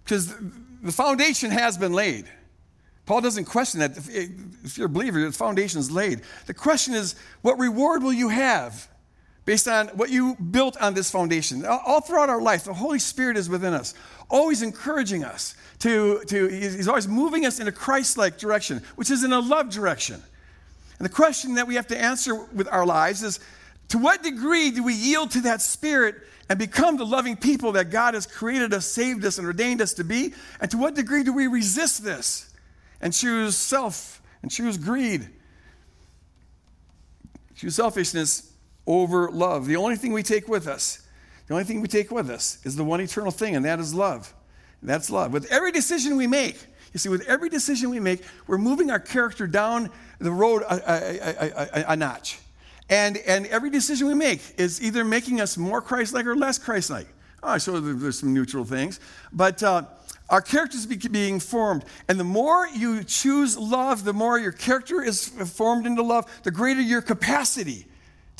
because 0.03 0.33
the 0.81 0.91
foundation 0.91 1.51
has 1.51 1.77
been 1.77 1.93
laid. 1.93 2.25
Paul 3.05 3.21
doesn't 3.21 3.45
question 3.45 3.81
that. 3.81 3.97
If 3.97 4.77
you're 4.77 4.85
a 4.85 4.89
believer, 4.89 5.19
the 5.19 5.31
foundation 5.31 5.79
is 5.79 5.91
laid. 5.91 6.21
The 6.45 6.53
question 6.53 6.93
is, 6.93 7.15
what 7.41 7.59
reward 7.59 8.01
will 8.01 8.13
you 8.13 8.29
have? 8.29 8.87
Based 9.45 9.67
on 9.67 9.87
what 9.89 10.09
you 10.09 10.35
built 10.35 10.77
on 10.77 10.93
this 10.93 11.09
foundation. 11.09 11.65
All 11.65 12.01
throughout 12.01 12.29
our 12.29 12.41
life, 12.41 12.65
the 12.65 12.73
Holy 12.73 12.99
Spirit 12.99 13.37
is 13.37 13.49
within 13.49 13.73
us, 13.73 13.93
always 14.29 14.61
encouraging 14.61 15.23
us 15.23 15.55
to, 15.79 16.23
to 16.27 16.47
he's 16.47 16.87
always 16.87 17.07
moving 17.07 17.45
us 17.45 17.59
in 17.59 17.67
a 17.67 17.71
Christ 17.71 18.17
like 18.17 18.37
direction, 18.37 18.83
which 18.95 19.09
is 19.09 19.23
in 19.23 19.33
a 19.33 19.39
love 19.39 19.69
direction. 19.69 20.21
And 20.99 21.05
the 21.05 21.13
question 21.13 21.55
that 21.55 21.67
we 21.67 21.75
have 21.75 21.87
to 21.87 21.97
answer 21.97 22.35
with 22.35 22.67
our 22.67 22.85
lives 22.85 23.23
is 23.23 23.39
to 23.89 23.97
what 23.97 24.21
degree 24.21 24.69
do 24.71 24.83
we 24.83 24.93
yield 24.93 25.31
to 25.31 25.41
that 25.41 25.61
Spirit 25.61 26.15
and 26.47 26.59
become 26.59 26.97
the 26.97 27.05
loving 27.05 27.35
people 27.35 27.71
that 27.71 27.89
God 27.89 28.13
has 28.13 28.27
created 28.27 28.73
us, 28.73 28.85
saved 28.85 29.25
us, 29.25 29.37
and 29.39 29.47
ordained 29.47 29.81
us 29.81 29.93
to 29.95 30.03
be? 30.03 30.33
And 30.59 30.69
to 30.69 30.77
what 30.77 30.93
degree 30.93 31.23
do 31.23 31.33
we 31.33 31.47
resist 31.47 32.03
this 32.03 32.53
and 33.01 33.11
choose 33.11 33.57
self 33.57 34.21
and 34.43 34.51
choose 34.51 34.77
greed, 34.77 35.27
choose 37.55 37.75
selfishness? 37.75 38.50
Over 38.87 39.29
love. 39.31 39.65
The 39.65 39.75
only 39.75 39.95
thing 39.95 40.13
we 40.13 40.23
take 40.23 40.47
with 40.47 40.67
us, 40.67 41.05
the 41.47 41.53
only 41.53 41.63
thing 41.63 41.81
we 41.81 41.87
take 41.87 42.11
with 42.11 42.29
us 42.29 42.59
is 42.63 42.75
the 42.75 42.83
one 42.83 43.01
eternal 43.01 43.31
thing, 43.31 43.55
and 43.55 43.65
that 43.65 43.79
is 43.79 43.93
love. 43.93 44.33
And 44.81 44.89
that's 44.89 45.09
love. 45.09 45.31
With 45.33 45.51
every 45.51 45.71
decision 45.71 46.17
we 46.17 46.27
make, 46.27 46.57
you 46.93 46.99
see, 46.99 47.09
with 47.09 47.25
every 47.27 47.49
decision 47.49 47.89
we 47.89 47.99
make, 47.99 48.23
we're 48.47 48.57
moving 48.57 48.91
our 48.91 48.99
character 48.99 49.47
down 49.47 49.89
the 50.19 50.31
road 50.31 50.63
a, 50.63 50.73
a, 50.73 51.79
a, 51.79 51.85
a 51.89 51.95
notch. 51.95 52.39
And, 52.89 53.17
and 53.17 53.47
every 53.47 53.69
decision 53.69 54.07
we 54.07 54.13
make 54.13 54.41
is 54.57 54.81
either 54.81 55.05
making 55.05 55.39
us 55.39 55.57
more 55.57 55.81
Christ 55.81 56.13
like 56.13 56.25
or 56.25 56.35
less 56.35 56.57
Christ 56.57 56.89
like. 56.89 57.07
Oh, 57.41 57.57
so 57.57 57.79
there's 57.79 58.19
some 58.19 58.33
neutral 58.33 58.65
things. 58.65 58.99
But 59.31 59.63
uh, 59.63 59.83
our 60.29 60.41
character 60.41 60.77
is 60.77 60.85
being 60.85 61.39
formed. 61.39 61.85
And 62.09 62.19
the 62.19 62.25
more 62.25 62.67
you 62.67 63.03
choose 63.03 63.57
love, 63.57 64.03
the 64.03 64.13
more 64.13 64.37
your 64.37 64.51
character 64.51 65.01
is 65.01 65.29
formed 65.29 65.85
into 65.85 66.03
love, 66.03 66.25
the 66.43 66.51
greater 66.51 66.81
your 66.81 67.01
capacity 67.01 67.87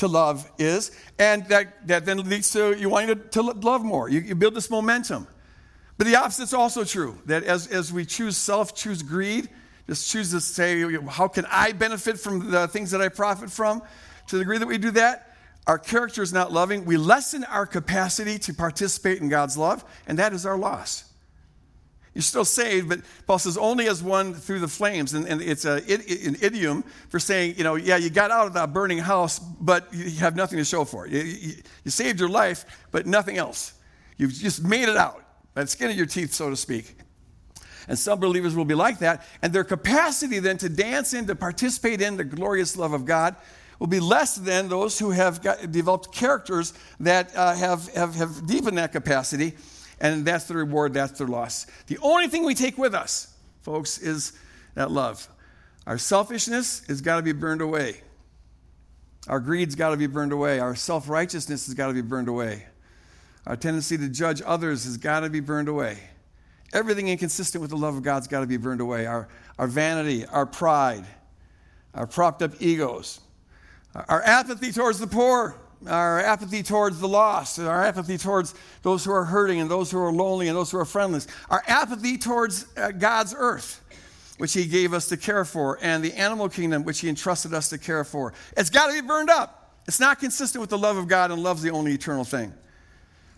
to 0.02 0.08
love 0.08 0.52
is. 0.58 0.92
And 1.18 1.46
that, 1.48 1.88
that 1.88 2.06
then 2.06 2.18
leads 2.30 2.52
to 2.52 2.78
you 2.78 2.90
wanting 2.90 3.16
to, 3.16 3.16
to 3.30 3.42
love 3.42 3.84
more. 3.84 4.10
You, 4.10 4.20
you 4.20 4.36
build 4.36 4.56
this 4.56 4.70
momentum. 4.70 5.28
But 5.98 6.08
the 6.08 6.16
opposite 6.16 6.44
is 6.44 6.54
also 6.54 6.84
true 6.84 7.18
that 7.28 7.44
as, 7.44 7.68
as 7.68 7.94
we 7.94 8.06
choose 8.06 8.36
self, 8.36 8.76
choose 8.76 9.04
greed, 9.04 9.50
just 9.88 10.10
choose 10.10 10.32
to 10.32 10.42
say, 10.42 10.84
how 11.08 11.28
can 11.28 11.46
I 11.50 11.72
benefit 11.72 12.20
from 12.20 12.52
the 12.52 12.68
things 12.68 12.92
that 12.92 13.02
I 13.02 13.10
profit 13.10 13.52
from? 13.52 13.82
To 14.28 14.38
the 14.38 14.40
degree 14.40 14.58
that 14.58 14.68
we 14.68 14.78
do 14.78 14.92
that, 14.92 15.36
our 15.68 15.78
character 15.78 16.24
is 16.24 16.34
not 16.34 16.52
loving. 16.52 16.86
We 16.86 16.98
lessen 16.98 17.44
our 17.44 17.68
capacity 17.68 18.40
to 18.40 18.54
participate 18.54 19.22
in 19.22 19.30
God's 19.30 19.58
love, 19.58 19.86
and 20.08 20.18
that 20.18 20.34
is 20.34 20.46
our 20.46 20.58
loss. 20.58 21.11
You're 22.14 22.22
still 22.22 22.44
saved, 22.44 22.90
but 22.90 23.00
Paul 23.26 23.40
says 23.40 23.58
only 23.58 23.88
as 23.88 24.04
one 24.04 24.34
through 24.34 24.60
the 24.60 24.68
flames. 24.68 25.14
And, 25.14 25.26
and 25.28 25.42
it's 25.42 25.64
a, 25.64 25.76
an 25.76 26.38
idiom 26.42 26.84
for 27.08 27.20
saying, 27.20 27.56
you 27.58 27.64
know, 27.64 27.76
yeah, 27.76 27.96
you 27.96 28.10
got 28.10 28.32
out 28.32 28.48
of 28.48 28.54
that 28.54 28.74
burning 28.74 28.98
house, 28.98 29.40
but 29.40 29.94
you 29.94 30.10
have 30.20 30.36
nothing 30.36 30.58
to 30.58 30.66
show 30.66 30.84
for 30.84 31.06
it. 31.06 31.14
You, 31.14 31.22
you, 31.22 31.54
you 31.86 31.92
saved 31.92 32.20
your 32.20 32.28
life, 32.28 32.66
but 32.92 33.06
nothing 33.06 33.38
else. 33.38 33.74
You've 34.18 34.34
just 34.34 34.64
made 34.64 34.90
it 34.90 34.98
out 34.98 35.24
by 35.54 35.62
the 35.62 35.68
skin 35.68 35.90
of 35.90 35.96
your 35.96 36.06
teeth, 36.06 36.34
so 36.34 36.50
to 36.50 36.56
speak. 36.56 36.98
And 37.88 37.98
some 37.98 38.20
believers 38.20 38.56
will 38.56 38.66
be 38.66 38.76
like 38.76 39.00
that. 39.00 39.26
And 39.42 39.54
their 39.54 39.64
capacity 39.64 40.40
then 40.40 40.58
to 40.58 40.70
dance 40.70 41.14
in, 41.14 41.28
to 41.28 41.36
participate 41.36 42.02
in 42.02 42.18
the 42.18 42.24
glorious 42.26 42.76
love 42.78 42.94
of 42.94 43.06
God 43.06 43.36
will 43.80 43.88
be 43.88 44.00
less 44.00 44.36
than 44.36 44.70
those 44.70 45.00
who 45.00 45.12
have 45.12 45.42
got, 45.42 45.72
developed 45.72 46.14
characters 46.14 46.74
that 47.00 47.36
uh, 47.36 47.56
have, 47.56 47.88
have, 47.96 48.14
have 48.16 48.46
deepened 48.46 48.78
that 48.78 48.92
capacity. 48.92 49.54
And 50.02 50.26
that's 50.26 50.46
the 50.46 50.56
reward, 50.56 50.96
that's 50.96 51.20
their 51.20 51.28
loss. 51.28 51.68
The 51.86 52.00
only 52.00 52.28
thing 52.28 52.44
we 52.44 52.56
take 52.56 52.76
with 52.76 52.96
us, 52.96 53.32
folks, 53.62 54.00
is 54.00 54.34
that 54.74 54.90
love. 54.90 55.30
Our 55.86 56.00
selfishness 56.00 56.82
has 56.88 57.02
got 57.02 57.18
to 57.18 57.22
be 57.22 57.34
burned 57.34 57.62
away. 57.62 58.02
Our 59.28 59.40
greed's 59.40 59.76
got 59.76 59.92
to 59.92 59.98
be 59.98 60.08
burned 60.08 60.32
away. 60.32 60.60
Our 60.60 60.76
self 60.76 61.08
righteousness 61.08 61.68
has 61.68 61.76
got 61.76 61.88
to 61.88 61.94
be 61.94 62.02
burned 62.02 62.28
away. 62.28 62.66
Our 63.46 63.56
tendency 63.56 63.96
to 64.00 64.10
judge 64.10 64.42
others 64.44 64.86
has 64.86 64.98
got 64.98 65.20
to 65.20 65.30
be 65.30 65.40
burned 65.40 65.68
away. 65.68 66.00
Everything 66.74 67.08
inconsistent 67.08 67.62
with 67.62 67.70
the 67.70 67.78
love 67.78 67.96
of 67.96 68.02
God's 68.02 68.28
got 68.28 68.42
to 68.42 68.48
be 68.48 68.58
burned 68.58 68.82
away. 68.82 69.06
Our, 69.06 69.28
our 69.60 69.68
vanity, 69.68 70.26
our 70.26 70.48
pride, 70.48 71.06
our 71.94 72.08
propped 72.08 72.42
up 72.42 72.60
egos, 72.60 73.20
our 73.94 74.24
apathy 74.24 74.72
towards 74.72 74.98
the 74.98 75.06
poor, 75.06 75.56
our 75.88 76.20
apathy 76.20 76.64
towards 76.64 77.00
the 77.00 77.08
lost, 77.08 77.60
our 77.60 77.84
apathy 77.84 78.18
towards 78.18 78.54
those 78.84 79.04
who 79.04 79.12
are 79.12 79.26
hurting 79.26 79.60
and 79.60 79.70
those 79.70 79.92
who 79.92 80.00
are 80.00 80.12
lonely 80.12 80.48
and 80.48 80.58
those 80.58 80.72
who 80.72 80.78
are 80.78 80.86
friendless, 80.86 81.28
our 81.50 81.64
apathy 81.68 82.18
towards 82.18 82.68
uh, 82.78 82.92
God's 82.92 83.34
earth, 83.38 83.82
which 84.38 84.54
He 84.54 84.66
gave 84.66 84.94
us 84.94 85.08
to 85.10 85.18
care 85.18 85.46
for, 85.46 85.80
and 85.82 86.04
the 86.04 86.14
animal 86.14 86.50
kingdom, 86.50 86.84
which 86.84 87.00
He 87.00 87.10
entrusted 87.10 87.54
us 87.54 87.70
to 87.70 87.78
care 87.78 88.04
for. 88.04 88.34
It's 88.56 88.70
got 88.70 88.88
to 88.88 88.94
be 88.94 89.06
burned 89.06 89.30
up. 89.30 89.76
It's 89.88 90.00
not 90.00 90.20
consistent 90.20 90.62
with 90.62 90.70
the 90.70 90.78
love 90.78 90.98
of 90.98 91.08
God, 91.08 91.32
and 91.32 91.42
love's 91.42 91.62
the 91.64 91.72
only 91.72 91.94
eternal 91.94 92.24
thing. 92.24 92.54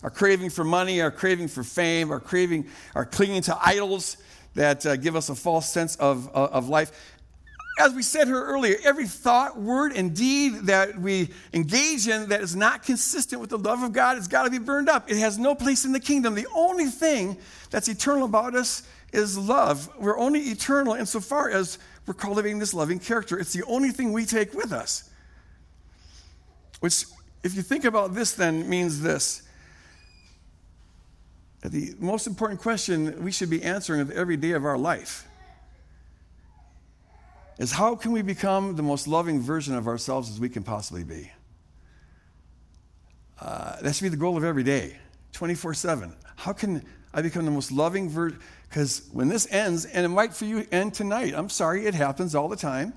Our 0.04 0.10
craving 0.10 0.50
for 0.50 0.66
money, 0.66 1.02
our 1.02 1.12
craving 1.12 1.48
for 1.48 1.64
fame, 1.64 2.12
our 2.12 2.20
craving, 2.20 2.68
our 2.94 3.06
clinging 3.06 3.42
to 3.44 3.58
idols 3.66 4.18
that 4.56 4.86
uh, 4.86 4.96
give 4.98 5.16
us 5.16 5.30
a 5.30 5.36
false 5.36 5.72
sense 5.72 5.96
of, 5.96 6.28
uh, 6.36 6.50
of 6.52 6.70
life 6.70 7.13
as 7.80 7.94
we 7.94 8.04
said 8.04 8.28
here 8.28 8.44
earlier, 8.44 8.78
every 8.84 9.08
thought, 9.08 9.60
word, 9.60 9.94
and 9.96 10.16
deed 10.16 10.54
that 10.64 11.00
we 11.00 11.30
engage 11.54 12.08
in 12.08 12.30
that 12.30 12.42
is 12.42 12.56
not 12.56 12.84
consistent 12.84 13.42
with 13.42 13.50
the 13.50 13.58
love 13.58 13.82
of 13.82 13.94
God 13.94 14.16
has 14.16 14.28
got 14.28 14.44
to 14.44 14.52
be 14.52 14.60
burned 14.60 14.90
up. 14.90 15.10
It 15.10 15.18
has 15.18 15.40
no 15.40 15.56
place 15.56 15.84
in 15.84 15.92
the 15.92 16.00
kingdom. 16.00 16.36
The 16.36 16.48
only 16.54 16.86
thing 16.86 17.38
that's 17.72 17.88
eternal 17.88 18.26
about 18.26 18.56
us 18.56 18.84
is 19.12 19.38
love. 19.38 19.90
We're 19.98 20.18
only 20.18 20.42
eternal 20.42 20.94
insofar 20.94 21.50
as 21.50 21.80
we're 22.06 22.14
cultivating 22.14 22.60
this 22.60 22.74
loving 22.74 23.00
character. 23.00 23.40
It's 23.40 23.54
the 23.54 23.64
only 23.64 23.90
thing 23.90 24.14
we 24.14 24.26
take 24.26 24.54
with 24.54 24.72
us. 24.72 25.10
Which, 26.80 27.06
if 27.44 27.56
you 27.56 27.64
think 27.64 27.86
about 27.86 28.14
this, 28.14 28.34
then 28.34 28.70
means 28.70 29.02
this. 29.02 29.42
The 31.62 31.96
most 31.98 32.28
important 32.28 32.62
question 32.62 33.24
we 33.24 33.32
should 33.32 33.50
be 33.50 33.64
answering 33.64 34.12
every 34.12 34.38
day 34.38 34.52
of 34.52 34.66
our 34.66 34.78
life 34.78 35.28
is 37.58 37.72
how 37.72 37.96
can 37.96 38.12
we 38.12 38.22
become 38.22 38.76
the 38.76 38.84
most 38.84 39.08
loving 39.08 39.42
version 39.42 39.76
of 39.76 39.88
ourselves 39.88 40.30
as 40.30 40.40
we 40.40 40.50
can 40.50 40.64
possibly 40.64 41.04
be? 41.04 41.32
Uh, 43.40 43.82
that 43.82 43.96
should 43.96 44.04
be 44.04 44.10
the 44.10 44.18
goal 44.18 44.38
of 44.38 44.44
every 44.44 44.64
day, 44.64 44.98
24 45.34 45.74
7. 45.74 46.16
How 46.36 46.54
can 46.54 46.84
I 47.14 47.22
become 47.22 47.46
the 47.46 47.52
most 47.52 47.72
loving 47.72 48.10
version? 48.10 48.40
Because 48.70 49.08
when 49.12 49.28
this 49.28 49.52
ends, 49.52 49.86
and 49.86 50.04
it 50.06 50.10
might 50.10 50.34
for 50.34 50.46
you 50.46 50.66
end 50.72 50.94
tonight, 50.96 51.34
I'm 51.36 51.50
sorry, 51.50 51.86
it 51.86 51.94
happens 51.94 52.34
all 52.34 52.48
the 52.48 52.56
time. 52.56 52.94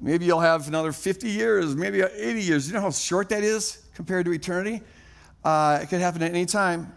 Maybe 0.00 0.26
you'll 0.26 0.40
have 0.40 0.68
another 0.68 0.92
50 0.92 1.28
years, 1.30 1.74
maybe 1.74 2.02
80 2.02 2.42
years. 2.42 2.68
You 2.68 2.74
know 2.74 2.82
how 2.82 2.90
short 2.90 3.30
that 3.30 3.42
is 3.42 3.86
compared 3.94 4.26
to 4.26 4.32
eternity? 4.32 4.82
Uh, 5.42 5.78
it 5.82 5.88
could 5.88 6.00
happen 6.00 6.22
at 6.22 6.32
any 6.32 6.44
time. 6.44 6.92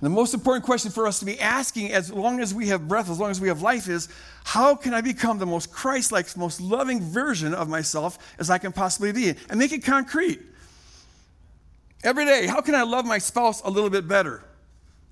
The 0.00 0.10
most 0.10 0.34
important 0.34 0.64
question 0.64 0.90
for 0.90 1.06
us 1.06 1.20
to 1.20 1.24
be 1.24 1.40
asking 1.40 1.92
as 1.92 2.12
long 2.12 2.40
as 2.40 2.52
we 2.52 2.68
have 2.68 2.88
breath, 2.88 3.08
as 3.08 3.18
long 3.18 3.30
as 3.30 3.40
we 3.40 3.48
have 3.48 3.62
life, 3.62 3.88
is 3.88 4.08
how 4.44 4.74
can 4.74 4.92
I 4.92 5.00
become 5.00 5.38
the 5.38 5.46
most 5.46 5.72
Christ 5.72 6.12
like, 6.12 6.36
most 6.36 6.60
loving 6.60 7.00
version 7.00 7.54
of 7.54 7.68
myself 7.68 8.18
as 8.38 8.50
I 8.50 8.58
can 8.58 8.72
possibly 8.72 9.12
be? 9.12 9.34
And 9.48 9.58
make 9.58 9.72
it 9.72 9.84
concrete. 9.84 10.40
Every 12.02 12.26
day, 12.26 12.46
how 12.46 12.60
can 12.60 12.74
I 12.74 12.82
love 12.82 13.06
my 13.06 13.18
spouse 13.18 13.62
a 13.62 13.70
little 13.70 13.88
bit 13.88 14.06
better? 14.06 14.44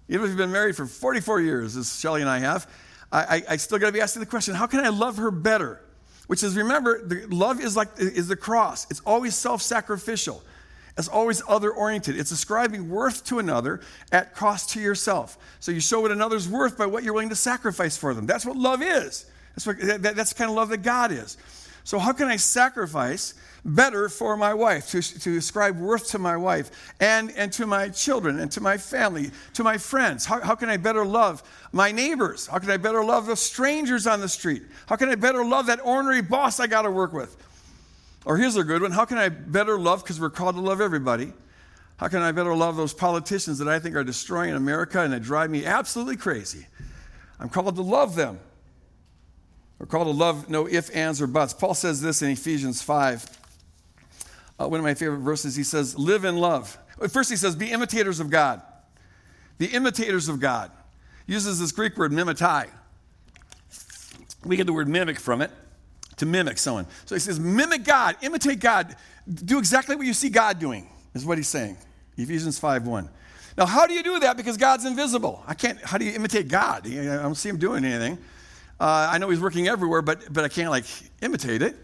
Even 0.09 0.25
if 0.25 0.29
you've 0.29 0.37
been 0.37 0.53
married 0.53 0.77
for 0.77 0.87
44 0.87 1.41
years, 1.41 1.77
as 1.77 1.99
Shelly 1.99 2.21
and 2.21 2.29
I 2.29 2.41
have, 2.41 2.71
I, 3.11 3.23
I, 3.23 3.43
I 3.51 3.57
still 3.57 3.79
got 3.79 3.87
to 3.87 3.93
be 3.93 4.01
asking 4.01 4.21
the 4.21 4.27
question 4.27 4.55
how 4.55 4.67
can 4.67 4.81
I 4.81 4.89
love 4.89 5.17
her 5.17 5.31
better? 5.31 5.81
Which 6.27 6.43
is, 6.43 6.57
remember, 6.57 7.07
the, 7.07 7.27
love 7.27 7.61
is 7.61 7.77
like 7.77 7.89
is 7.99 8.29
the 8.29 8.37
cross. 8.37 8.87
It's 8.91 9.01
always 9.01 9.35
self-sacrificial. 9.35 10.43
It's 10.99 11.09
always 11.09 11.43
other 11.49 11.71
oriented. 11.71 12.19
It's 12.19 12.33
ascribing 12.33 12.91
worth 12.91 13.25
to 13.27 13.39
another 13.39 13.81
at 14.11 14.35
cost 14.35 14.71
to 14.71 14.81
yourself. 14.81 15.39
So 15.61 15.73
you 15.73 15.81
show 15.81 16.01
what 16.01 16.11
another's 16.11 16.49
worth 16.49 16.77
by 16.77 16.87
what 16.87 17.03
you're 17.03 17.15
willing 17.15 17.31
to 17.31 17.37
sacrifice 17.37 17.97
for 17.97 18.13
them. 18.13 18.27
That's 18.27 18.45
what 18.45 18.57
love 18.57 18.83
is. 18.83 19.27
That's, 19.55 19.67
what, 19.67 20.03
that, 20.03 20.17
that's 20.17 20.33
the 20.33 20.39
kind 20.39 20.51
of 20.51 20.57
love 20.57 20.69
that 20.69 20.83
God 20.83 21.13
is. 21.13 21.37
So, 21.85 21.99
how 21.99 22.13
can 22.13 22.29
I 22.29 22.37
sacrifice 22.37 23.35
better 23.65 24.09
for 24.09 24.37
my 24.37 24.55
wife, 24.55 24.91
to, 24.91 25.03
to 25.03 25.37
ascribe 25.37 25.79
worth 25.79 26.11
to 26.11 26.19
my 26.19 26.37
wife, 26.37 26.95
and, 27.01 27.33
and 27.37 27.53
to 27.55 27.67
my 27.67 27.89
children, 27.89 28.39
and 28.39 28.51
to 28.53 28.61
my 28.61 28.77
family, 28.77 29.31
to 29.55 29.65
my 29.65 29.79
friends? 29.79 30.25
How, 30.25 30.41
how 30.41 30.55
can 30.55 30.69
I 30.69 30.77
better 30.77 31.05
love 31.05 31.43
my 31.73 31.91
neighbors? 31.91 32.47
How 32.47 32.59
can 32.59 32.71
I 32.71 32.77
better 32.77 33.05
love 33.05 33.27
the 33.27 33.37
strangers 33.37 34.07
on 34.07 34.21
the 34.21 34.29
street? 34.29 34.63
How 34.87 34.97
can 34.97 35.09
I 35.09 35.17
better 35.17 35.45
love 35.45 35.67
that 35.67 35.85
ornery 35.85 36.23
boss 36.23 36.61
I 36.61 36.69
got 36.69 36.83
to 36.83 36.91
work 36.91 37.13
with? 37.13 37.37
Or 38.25 38.37
here's 38.37 38.57
a 38.57 38.65
good 38.65 38.83
one 38.83 38.93
How 38.93 39.05
can 39.05 39.19
I 39.19 39.29
better 39.29 39.79
love, 39.79 40.03
because 40.03 40.21
we're 40.21 40.31
called 40.31 40.57
to 40.57 40.61
love 40.61 40.81
everybody? 40.81 41.33
How 41.97 42.09
can 42.09 42.21
I 42.21 42.33
better 42.33 42.55
love 42.55 42.77
those 42.77 42.95
politicians 42.95 43.59
that 43.59 43.69
I 43.69 43.79
think 43.79 43.95
are 43.95 44.05
destroying 44.05 44.55
America 44.55 45.01
and 45.01 45.13
that 45.13 45.23
drive 45.23 45.51
me 45.51 45.65
absolutely 45.65 46.17
crazy? 46.17 46.67
I'm 47.39 47.49
called 47.49 47.77
to 47.77 47.83
love 47.83 48.17
them. 48.17 48.41
We're 49.79 49.87
called 49.87 50.07
to 50.07 50.13
love 50.13 50.49
no 50.49 50.69
ifs, 50.69 50.91
ands, 50.91 51.21
or 51.21 51.27
buts. 51.27 51.53
Paul 51.53 51.75
says 51.75 52.01
this 52.01 52.23
in 52.23 52.31
Ephesians 52.31 52.83
5. 52.83 53.39
Uh, 54.59 54.69
one 54.69 54.81
of 54.81 54.85
my 54.85 54.95
favorite 54.95 55.19
verses, 55.19 55.57
he 55.57 55.65
says, 55.65 55.99
Live 55.99 56.25
in 56.25 56.37
love. 56.37 56.79
First, 57.09 57.31
he 57.31 57.37
says, 57.37 57.57
Be 57.57 57.71
imitators 57.71 58.21
of 58.21 58.31
God. 58.31 58.63
Be 59.59 59.67
imitators 59.67 60.29
of 60.29 60.41
God. 60.41 60.71
He 61.27 61.33
uses 61.33 61.61
this 61.61 61.73
Greek 61.73 61.97
word, 61.97 62.13
mimetai. 62.13 62.69
We 64.45 64.57
get 64.57 64.67
the 64.67 64.73
word 64.73 64.89
mimic 64.89 65.21
from 65.21 65.41
it 65.41 65.51
to 66.23 66.27
mimic 66.27 66.57
someone. 66.57 66.87
So 67.05 67.17
he 67.17 67.19
says, 67.19 67.41
mimic 67.41 67.83
God, 67.83 68.17
imitate 68.23 68.61
God, 68.61 68.95
do 69.29 69.59
exactly 69.59 69.97
what 69.97 70.07
you 70.07 70.15
see 70.15 70.29
God 70.29 70.61
doing, 70.61 70.89
is 71.15 71.27
what 71.27 71.37
he's 71.37 71.49
saying. 71.49 71.77
Ephesians 72.17 72.61
5 72.61 72.87
1. 72.87 73.09
Now, 73.59 73.67
how 73.67 73.87
do 73.87 73.93
you 73.93 74.05
do 74.05 74.21
that? 74.21 74.37
Because 74.37 74.57
God's 74.57 74.85
invisible. 74.85 75.43
I 75.47 75.55
can't, 75.55 75.81
how 75.83 75.99
do 75.99 76.05
you 76.05 76.13
imitate 76.13 76.47
God? 76.47 76.87
I 76.87 77.23
don't 77.23 77.35
see 77.35 77.49
him 77.49 77.59
doing 77.59 77.85
anything. 77.85 78.19
Uh, 78.79 79.09
I 79.11 79.19
know 79.19 79.31
he's 79.31 79.41
working 79.41 79.67
everywhere, 79.67 80.01
but, 80.01 80.33
but 80.33 80.45
I 80.45 80.49
can't 80.49 80.71
like 80.71 80.85
imitate 81.21 81.61
it. 81.61 81.77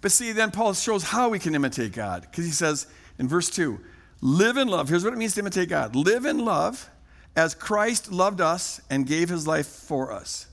But 0.00 0.10
see, 0.10 0.32
then 0.32 0.50
Paul 0.50 0.74
shows 0.74 1.04
how 1.04 1.28
we 1.28 1.38
can 1.38 1.54
imitate 1.54 1.92
God. 1.92 2.22
Because 2.22 2.44
he 2.44 2.50
says 2.50 2.88
in 3.18 3.28
verse 3.28 3.48
2, 3.48 3.78
live 4.20 4.56
in 4.56 4.66
love. 4.66 4.88
Here's 4.88 5.04
what 5.04 5.12
it 5.12 5.18
means 5.18 5.34
to 5.34 5.40
imitate 5.40 5.68
God 5.68 5.94
live 5.94 6.26
in 6.26 6.44
love 6.44 6.90
as 7.36 7.54
Christ 7.54 8.10
loved 8.10 8.40
us 8.40 8.80
and 8.90 9.06
gave 9.06 9.28
his 9.28 9.46
life 9.46 9.66
for 9.66 10.12
us. 10.12 10.48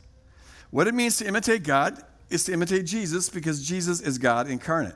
What 0.70 0.88
it 0.88 0.94
means 0.94 1.18
to 1.18 1.28
imitate 1.28 1.64
God 1.64 2.02
is 2.36 2.44
to 2.46 2.54
imitate 2.54 2.86
Jesus 2.86 3.30
because 3.30 3.66
Jesus 3.66 4.00
is 4.00 4.18
God 4.20 4.48
incarnate. 4.48 4.96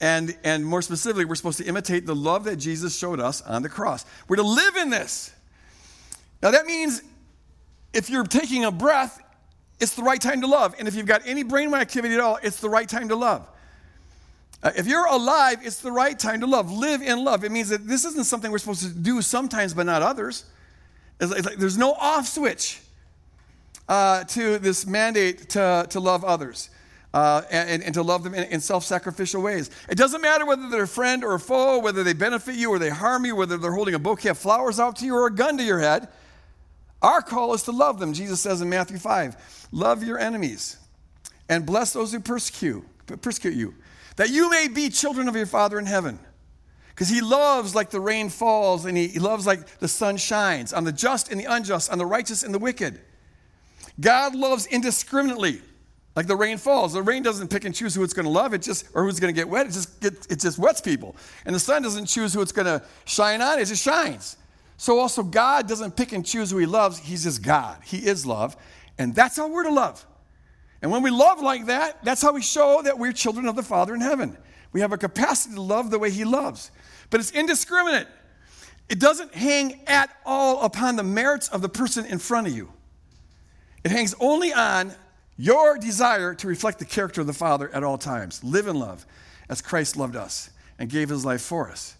And, 0.00 0.36
and 0.44 0.64
more 0.64 0.80
specifically, 0.80 1.24
we're 1.24 1.34
supposed 1.34 1.58
to 1.58 1.64
imitate 1.64 2.06
the 2.06 2.14
love 2.14 2.44
that 2.44 2.56
Jesus 2.56 2.96
showed 2.96 3.20
us 3.20 3.42
on 3.42 3.62
the 3.62 3.68
cross. 3.68 4.06
We're 4.28 4.36
to 4.36 4.42
live 4.42 4.76
in 4.76 4.88
this. 4.90 5.32
Now, 6.42 6.52
that 6.52 6.64
means 6.64 7.02
if 7.92 8.08
you're 8.08 8.24
taking 8.24 8.64
a 8.64 8.70
breath, 8.70 9.20
it's 9.78 9.94
the 9.94 10.02
right 10.02 10.20
time 10.20 10.40
to 10.40 10.46
love. 10.46 10.74
And 10.78 10.88
if 10.88 10.94
you've 10.94 11.06
got 11.06 11.22
any 11.26 11.42
brain 11.42 11.74
activity 11.74 12.14
at 12.14 12.20
all, 12.20 12.38
it's 12.42 12.60
the 12.60 12.68
right 12.70 12.88
time 12.88 13.08
to 13.08 13.16
love. 13.16 13.46
Uh, 14.62 14.72
if 14.76 14.86
you're 14.86 15.06
alive, 15.06 15.58
it's 15.62 15.80
the 15.80 15.92
right 15.92 16.18
time 16.18 16.40
to 16.40 16.46
love. 16.46 16.70
Live 16.70 17.02
in 17.02 17.24
love. 17.24 17.44
It 17.44 17.52
means 17.52 17.70
that 17.70 17.86
this 17.86 18.04
isn't 18.04 18.24
something 18.24 18.50
we're 18.50 18.58
supposed 18.58 18.82
to 18.82 18.90
do 18.90 19.22
sometimes, 19.22 19.74
but 19.74 19.86
not 19.86 20.02
others. 20.02 20.44
It's 21.18 21.30
like, 21.30 21.38
it's 21.38 21.48
like 21.48 21.58
there's 21.58 21.78
no 21.78 21.92
off 21.92 22.26
switch 22.26 22.80
uh, 23.90 24.22
to 24.22 24.58
this 24.58 24.86
mandate 24.86 25.50
to, 25.50 25.84
to 25.90 26.00
love 26.00 26.24
others. 26.24 26.70
Uh, 27.12 27.42
and, 27.50 27.82
and, 27.82 27.92
to 27.92 28.04
love 28.04 28.22
them 28.22 28.34
in, 28.34 28.44
in 28.44 28.60
self 28.60 28.84
sacrificial 28.84 29.42
ways. 29.42 29.68
It 29.88 29.96
doesn't 29.96 30.20
matter 30.20 30.46
whether 30.46 30.68
they're 30.68 30.84
a 30.84 30.86
friend 30.88 31.24
or 31.24 31.34
a 31.34 31.40
foe, 31.40 31.80
whether 31.80 32.04
they 32.04 32.12
benefit 32.12 32.54
you 32.54 32.70
or 32.70 32.78
they 32.78 32.88
harm 32.88 33.24
you, 33.24 33.34
whether 33.34 33.58
they're 33.58 33.72
holding 33.72 33.94
a 33.94 33.98
bouquet 33.98 34.28
of 34.28 34.38
flowers 34.38 34.78
out 34.78 34.94
to 34.98 35.04
you 35.04 35.16
or 35.16 35.26
a 35.26 35.34
gun 35.34 35.58
to 35.58 35.64
your 35.64 35.80
head. 35.80 36.06
Our 37.02 37.20
call 37.20 37.52
is 37.52 37.64
to 37.64 37.72
love 37.72 37.98
them. 37.98 38.12
Jesus 38.12 38.40
says 38.40 38.60
in 38.60 38.68
Matthew 38.68 38.96
5 38.96 39.68
Love 39.72 40.04
your 40.04 40.20
enemies 40.20 40.76
and 41.48 41.66
bless 41.66 41.92
those 41.92 42.12
who 42.12 42.20
persecute, 42.20 42.84
persecute 43.22 43.54
you, 43.54 43.74
that 44.14 44.30
you 44.30 44.48
may 44.48 44.68
be 44.68 44.88
children 44.88 45.26
of 45.26 45.34
your 45.34 45.46
Father 45.46 45.80
in 45.80 45.86
heaven. 45.86 46.20
Because 46.90 47.08
he 47.08 47.20
loves 47.20 47.74
like 47.74 47.90
the 47.90 48.00
rain 48.00 48.28
falls 48.28 48.84
and 48.84 48.96
he, 48.96 49.08
he 49.08 49.18
loves 49.18 49.48
like 49.48 49.80
the 49.80 49.88
sun 49.88 50.16
shines 50.16 50.72
on 50.72 50.84
the 50.84 50.92
just 50.92 51.32
and 51.32 51.40
the 51.40 51.46
unjust, 51.46 51.90
on 51.90 51.98
the 51.98 52.06
righteous 52.06 52.44
and 52.44 52.54
the 52.54 52.58
wicked. 52.60 53.00
God 54.00 54.34
loves 54.34 54.66
indiscriminately, 54.66 55.60
like 56.16 56.26
the 56.26 56.36
rain 56.36 56.58
falls. 56.58 56.94
The 56.94 57.02
rain 57.02 57.22
doesn't 57.22 57.48
pick 57.48 57.64
and 57.64 57.74
choose 57.74 57.94
who 57.94 58.02
it's 58.02 58.14
going 58.14 58.24
to 58.24 58.30
love, 58.30 58.54
it 58.54 58.62
just 58.62 58.86
or 58.94 59.04
who's 59.04 59.20
going 59.20 59.32
to 59.32 59.38
get 59.38 59.48
wet. 59.48 59.66
It 59.66 59.72
just 59.72 60.00
get, 60.00 60.26
it 60.30 60.40
just 60.40 60.58
wets 60.58 60.80
people. 60.80 61.16
And 61.44 61.54
the 61.54 61.60
sun 61.60 61.82
doesn't 61.82 62.06
choose 62.06 62.32
who 62.32 62.40
it's 62.40 62.52
going 62.52 62.66
to 62.66 62.82
shine 63.04 63.42
on. 63.42 63.58
It 63.58 63.66
just 63.66 63.82
shines. 63.82 64.36
So 64.76 64.98
also 64.98 65.22
God 65.22 65.68
doesn't 65.68 65.96
pick 65.96 66.12
and 66.12 66.24
choose 66.24 66.50
who 66.50 66.58
He 66.58 66.66
loves. 66.66 66.98
He's 66.98 67.24
just 67.24 67.42
God. 67.42 67.82
He 67.84 67.98
is 67.98 68.24
love, 68.24 68.56
and 68.98 69.14
that's 69.14 69.36
how 69.36 69.48
we're 69.48 69.64
to 69.64 69.72
love. 69.72 70.06
And 70.82 70.90
when 70.90 71.02
we 71.02 71.10
love 71.10 71.42
like 71.42 71.66
that, 71.66 72.02
that's 72.02 72.22
how 72.22 72.32
we 72.32 72.40
show 72.40 72.80
that 72.82 72.98
we're 72.98 73.12
children 73.12 73.46
of 73.46 73.56
the 73.56 73.62
Father 73.62 73.94
in 73.94 74.00
heaven. 74.00 74.38
We 74.72 74.80
have 74.80 74.92
a 74.92 74.98
capacity 74.98 75.54
to 75.56 75.60
love 75.60 75.90
the 75.90 75.98
way 75.98 76.10
He 76.10 76.24
loves, 76.24 76.70
but 77.10 77.20
it's 77.20 77.32
indiscriminate. 77.32 78.06
It 78.88 78.98
doesn't 78.98 79.34
hang 79.34 79.86
at 79.86 80.10
all 80.24 80.62
upon 80.62 80.96
the 80.96 81.04
merits 81.04 81.48
of 81.48 81.60
the 81.60 81.68
person 81.68 82.06
in 82.06 82.18
front 82.18 82.46
of 82.46 82.56
you. 82.56 82.72
It 83.84 83.90
hangs 83.90 84.14
only 84.20 84.52
on 84.52 84.92
your 85.36 85.78
desire 85.78 86.34
to 86.34 86.46
reflect 86.46 86.78
the 86.78 86.84
character 86.84 87.20
of 87.22 87.26
the 87.26 87.32
Father 87.32 87.70
at 87.74 87.82
all 87.82 87.98
times. 87.98 88.44
Live 88.44 88.66
in 88.66 88.78
love 88.78 89.06
as 89.48 89.62
Christ 89.62 89.96
loved 89.96 90.16
us 90.16 90.50
and 90.78 90.90
gave 90.90 91.08
his 91.08 91.24
life 91.24 91.42
for 91.42 91.70
us. 91.70 91.96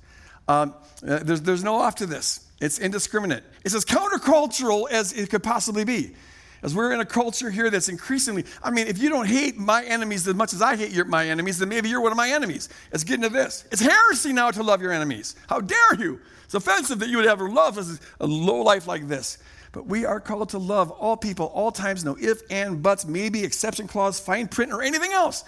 Um, 0.47 0.75
uh, 1.07 1.21
there's, 1.23 1.43
there's 1.43 1.65
no 1.65 1.77
off 1.77 1.97
to 1.97 2.07
this, 2.07 2.47
it's 2.61 2.79
indiscriminate. 2.79 3.45
It's 3.65 3.75
as 3.75 3.85
countercultural 3.85 4.91
as 4.91 5.13
it 5.13 5.31
could 5.31 5.43
possibly 5.43 5.85
be. 5.85 6.15
As 6.63 6.75
we're 6.75 6.93
in 6.93 7.01
a 7.01 7.07
culture 7.07 7.51
here 7.51 7.71
that's 7.71 7.89
increasingly, 7.89 8.45
I 8.63 8.71
mean, 8.71 8.87
if 8.87 8.99
you 8.99 9.09
don't 9.09 9.27
hate 9.27 9.57
my 9.57 9.83
enemies 9.85 10.29
as 10.29 10.35
much 10.35 10.53
as 10.53 10.61
I 10.61 10.77
hate 10.77 10.91
your, 10.91 11.07
my 11.07 11.27
enemies, 11.27 11.59
then 11.59 11.71
maybe 11.71 11.89
you're 11.89 12.03
one 12.03 12.13
of 12.13 12.19
my 12.19 12.29
enemies. 12.29 12.69
It's 12.93 13.03
getting 13.03 13.23
to 13.23 13.31
this. 13.31 13.65
It's 13.73 13.81
heresy 13.81 14.35
now 14.35 14.51
to 14.51 14.63
love 14.63 14.83
your 14.83 14.93
enemies. 14.93 15.37
How 15.49 15.61
dare 15.61 15.95
you? 15.99 16.21
It's 16.45 16.55
offensive 16.55 16.99
that 16.99 17.09
you 17.09 17.17
would 17.17 17.27
ever 17.27 17.49
love 17.49 17.79
a 17.79 18.27
low 18.27 18.61
life 18.61 18.87
like 18.87 19.09
this. 19.09 19.39
But 19.73 19.87
we 19.87 20.05
are 20.05 20.21
called 20.21 20.51
to 20.51 20.59
love 20.59 20.91
all 20.91 21.17
people, 21.17 21.47
all 21.47 21.71
times, 21.71 22.05
no 22.05 22.17
if, 22.19 22.43
and, 22.51 22.83
buts, 22.83 23.07
maybe, 23.07 23.45
exception 23.45 23.87
clause, 23.87 24.19
fine 24.19 24.49
print, 24.49 24.73
or 24.73 24.83
anything 24.83 25.13
else. 25.13 25.45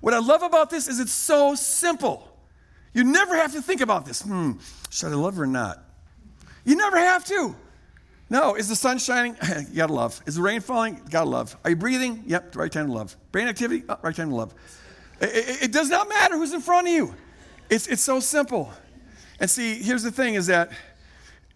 What 0.00 0.14
I 0.14 0.18
love 0.18 0.42
about 0.42 0.68
this 0.68 0.88
is 0.88 1.00
it's 1.00 1.12
so 1.12 1.54
simple. 1.54 2.28
You 2.92 3.04
never 3.04 3.36
have 3.36 3.52
to 3.52 3.62
think 3.62 3.80
about 3.80 4.04
this. 4.04 4.22
Hmm, 4.22 4.52
should 4.90 5.12
I 5.12 5.14
love 5.14 5.40
or 5.40 5.46
not? 5.46 5.82
You 6.64 6.76
never 6.76 6.98
have 6.98 7.24
to. 7.26 7.56
No, 8.28 8.54
is 8.54 8.68
the 8.68 8.76
sun 8.76 8.98
shining? 8.98 9.36
you 9.70 9.76
gotta 9.76 9.92
love. 9.92 10.20
Is 10.26 10.36
the 10.36 10.42
rain 10.42 10.60
falling? 10.60 10.96
You 10.96 11.10
gotta 11.10 11.28
love. 11.28 11.56
Are 11.64 11.70
you 11.70 11.76
breathing? 11.76 12.24
Yep, 12.26 12.56
right 12.56 12.70
time 12.70 12.86
to 12.86 12.92
love. 12.92 13.16
Brain 13.30 13.48
activity? 13.48 13.84
Oh, 13.88 13.96
right 14.02 14.14
time 14.14 14.30
to 14.30 14.34
love. 14.34 14.54
It, 15.20 15.30
it, 15.30 15.62
it 15.64 15.72
does 15.72 15.88
not 15.88 16.08
matter 16.08 16.36
who's 16.36 16.52
in 16.52 16.60
front 16.60 16.88
of 16.88 16.92
you. 16.92 17.14
It's, 17.70 17.86
it's 17.86 18.02
so 18.02 18.20
simple. 18.20 18.72
And 19.40 19.48
see, 19.50 19.82
here's 19.82 20.02
the 20.02 20.10
thing 20.10 20.34
is 20.34 20.46
that 20.46 20.72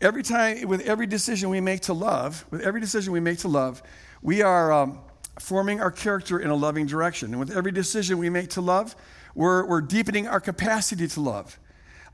every 0.01 0.23
time, 0.23 0.69
with 0.69 0.83
every 0.83 1.07
decision 1.07 1.51
we 1.51 1.61
make 1.61 1.81
to 1.83 1.93
love, 1.93 2.45
with 2.51 2.61
every 2.63 2.81
decision 2.81 3.13
we 3.13 3.21
make 3.21 3.39
to 3.39 3.49
love, 3.49 3.83
we 4.23 4.43
are 4.43 4.73
um, 4.73 5.01
forming 5.39 5.81
our 5.81 5.91
character 5.91 6.39
in 6.39 6.51
a 6.51 6.55
loving 6.55 6.87
direction. 6.87 7.31
And 7.31 7.41
with 7.41 7.57
every 7.57 7.73
decision 7.73 8.19
we 8.19 8.31
make 8.31 8.51
to 8.51 8.61
love, 8.61 8.97
we're, 9.35 9.67
we're 9.67 9.83
deepening 9.83 10.27
our 10.27 10.41
capacity 10.41 11.07
to 11.09 11.21
love, 11.21 11.59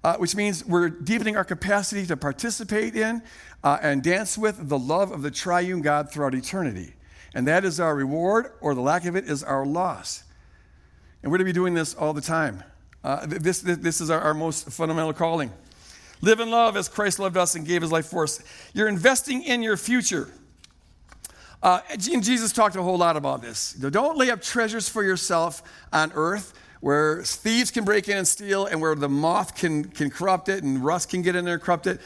uh, 0.02 0.16
which 0.16 0.34
means 0.34 0.64
we're 0.64 0.88
deepening 0.88 1.36
our 1.36 1.44
capacity 1.44 2.04
to 2.06 2.16
participate 2.16 2.96
in 2.96 3.22
uh, 3.62 3.78
and 3.80 4.02
dance 4.02 4.36
with 4.36 4.68
the 4.68 4.78
love 4.78 5.12
of 5.12 5.22
the 5.22 5.30
triune 5.30 5.82
God 5.82 6.10
throughout 6.10 6.34
eternity. 6.34 6.94
And 7.34 7.46
that 7.46 7.64
is 7.64 7.80
our 7.80 7.94
reward, 7.94 8.52
or 8.60 8.74
the 8.74 8.80
lack 8.80 9.04
of 9.06 9.16
it 9.16 9.24
is 9.24 9.42
our 9.42 9.64
loss. 9.64 10.24
And 11.22 11.30
we're 11.30 11.38
to 11.38 11.44
be 11.44 11.52
doing 11.52 11.74
this 11.74 11.94
all 11.94 12.12
the 12.12 12.20
time. 12.20 12.62
Uh, 13.04 13.24
this, 13.26 13.60
this, 13.60 13.78
this 13.78 14.00
is 14.00 14.10
our, 14.10 14.20
our 14.20 14.34
most 14.34 14.68
fundamental 14.70 15.12
calling. 15.12 15.52
Live 16.22 16.38
in 16.38 16.50
love 16.50 16.76
as 16.76 16.88
Christ 16.88 17.18
loved 17.18 17.36
us 17.36 17.56
and 17.56 17.66
gave 17.66 17.82
his 17.82 17.90
life 17.90 18.06
for 18.06 18.22
us. 18.22 18.40
You're 18.72 18.88
investing 18.88 19.42
in 19.42 19.62
your 19.62 19.76
future. 19.76 20.30
Uh, 21.62 21.80
and 21.90 22.22
Jesus 22.22 22.52
talked 22.52 22.76
a 22.76 22.82
whole 22.82 22.96
lot 22.96 23.16
about 23.16 23.42
this. 23.42 23.72
Don't 23.72 24.16
lay 24.16 24.30
up 24.30 24.40
treasures 24.40 24.88
for 24.88 25.02
yourself 25.02 25.62
on 25.92 26.12
earth 26.14 26.54
where 26.80 27.22
thieves 27.22 27.70
can 27.70 27.84
break 27.84 28.08
in 28.08 28.16
and 28.16 28.26
steal 28.26 28.66
and 28.66 28.80
where 28.80 28.94
the 28.94 29.08
moth 29.08 29.56
can, 29.56 29.84
can 29.84 30.10
corrupt 30.10 30.48
it 30.48 30.64
and 30.64 30.84
rust 30.84 31.10
can 31.10 31.22
get 31.22 31.36
in 31.36 31.44
there 31.44 31.54
and 31.54 31.62
corrupt 31.62 31.86
it. 31.86 32.00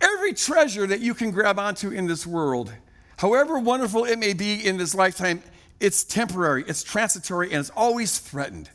Every 0.00 0.34
treasure 0.34 0.86
that 0.86 1.00
you 1.00 1.14
can 1.14 1.30
grab 1.30 1.58
onto 1.58 1.90
in 1.90 2.06
this 2.06 2.26
world, 2.26 2.72
however 3.16 3.58
wonderful 3.58 4.04
it 4.04 4.18
may 4.18 4.34
be 4.34 4.66
in 4.66 4.76
this 4.76 4.94
lifetime, 4.94 5.42
it's 5.80 6.04
temporary, 6.04 6.64
it's 6.66 6.82
transitory, 6.82 7.50
and 7.50 7.60
it's 7.60 7.70
always 7.70 8.18
threatened. 8.18 8.70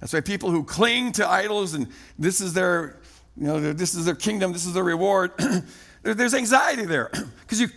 That's 0.00 0.12
why 0.12 0.20
people 0.20 0.50
who 0.50 0.64
cling 0.64 1.12
to 1.12 1.28
idols 1.28 1.74
and 1.74 1.88
this 2.18 2.40
is 2.40 2.52
their 2.52 2.98
you 3.36 3.46
know, 3.46 3.72
this 3.72 3.94
is 3.94 4.04
their 4.04 4.14
kingdom, 4.14 4.52
this 4.52 4.66
is 4.66 4.74
their 4.74 4.84
reward. 4.84 5.32
There's 6.02 6.34
anxiety 6.34 6.84
there 6.84 7.10
because 7.40 7.60
you 7.60 7.68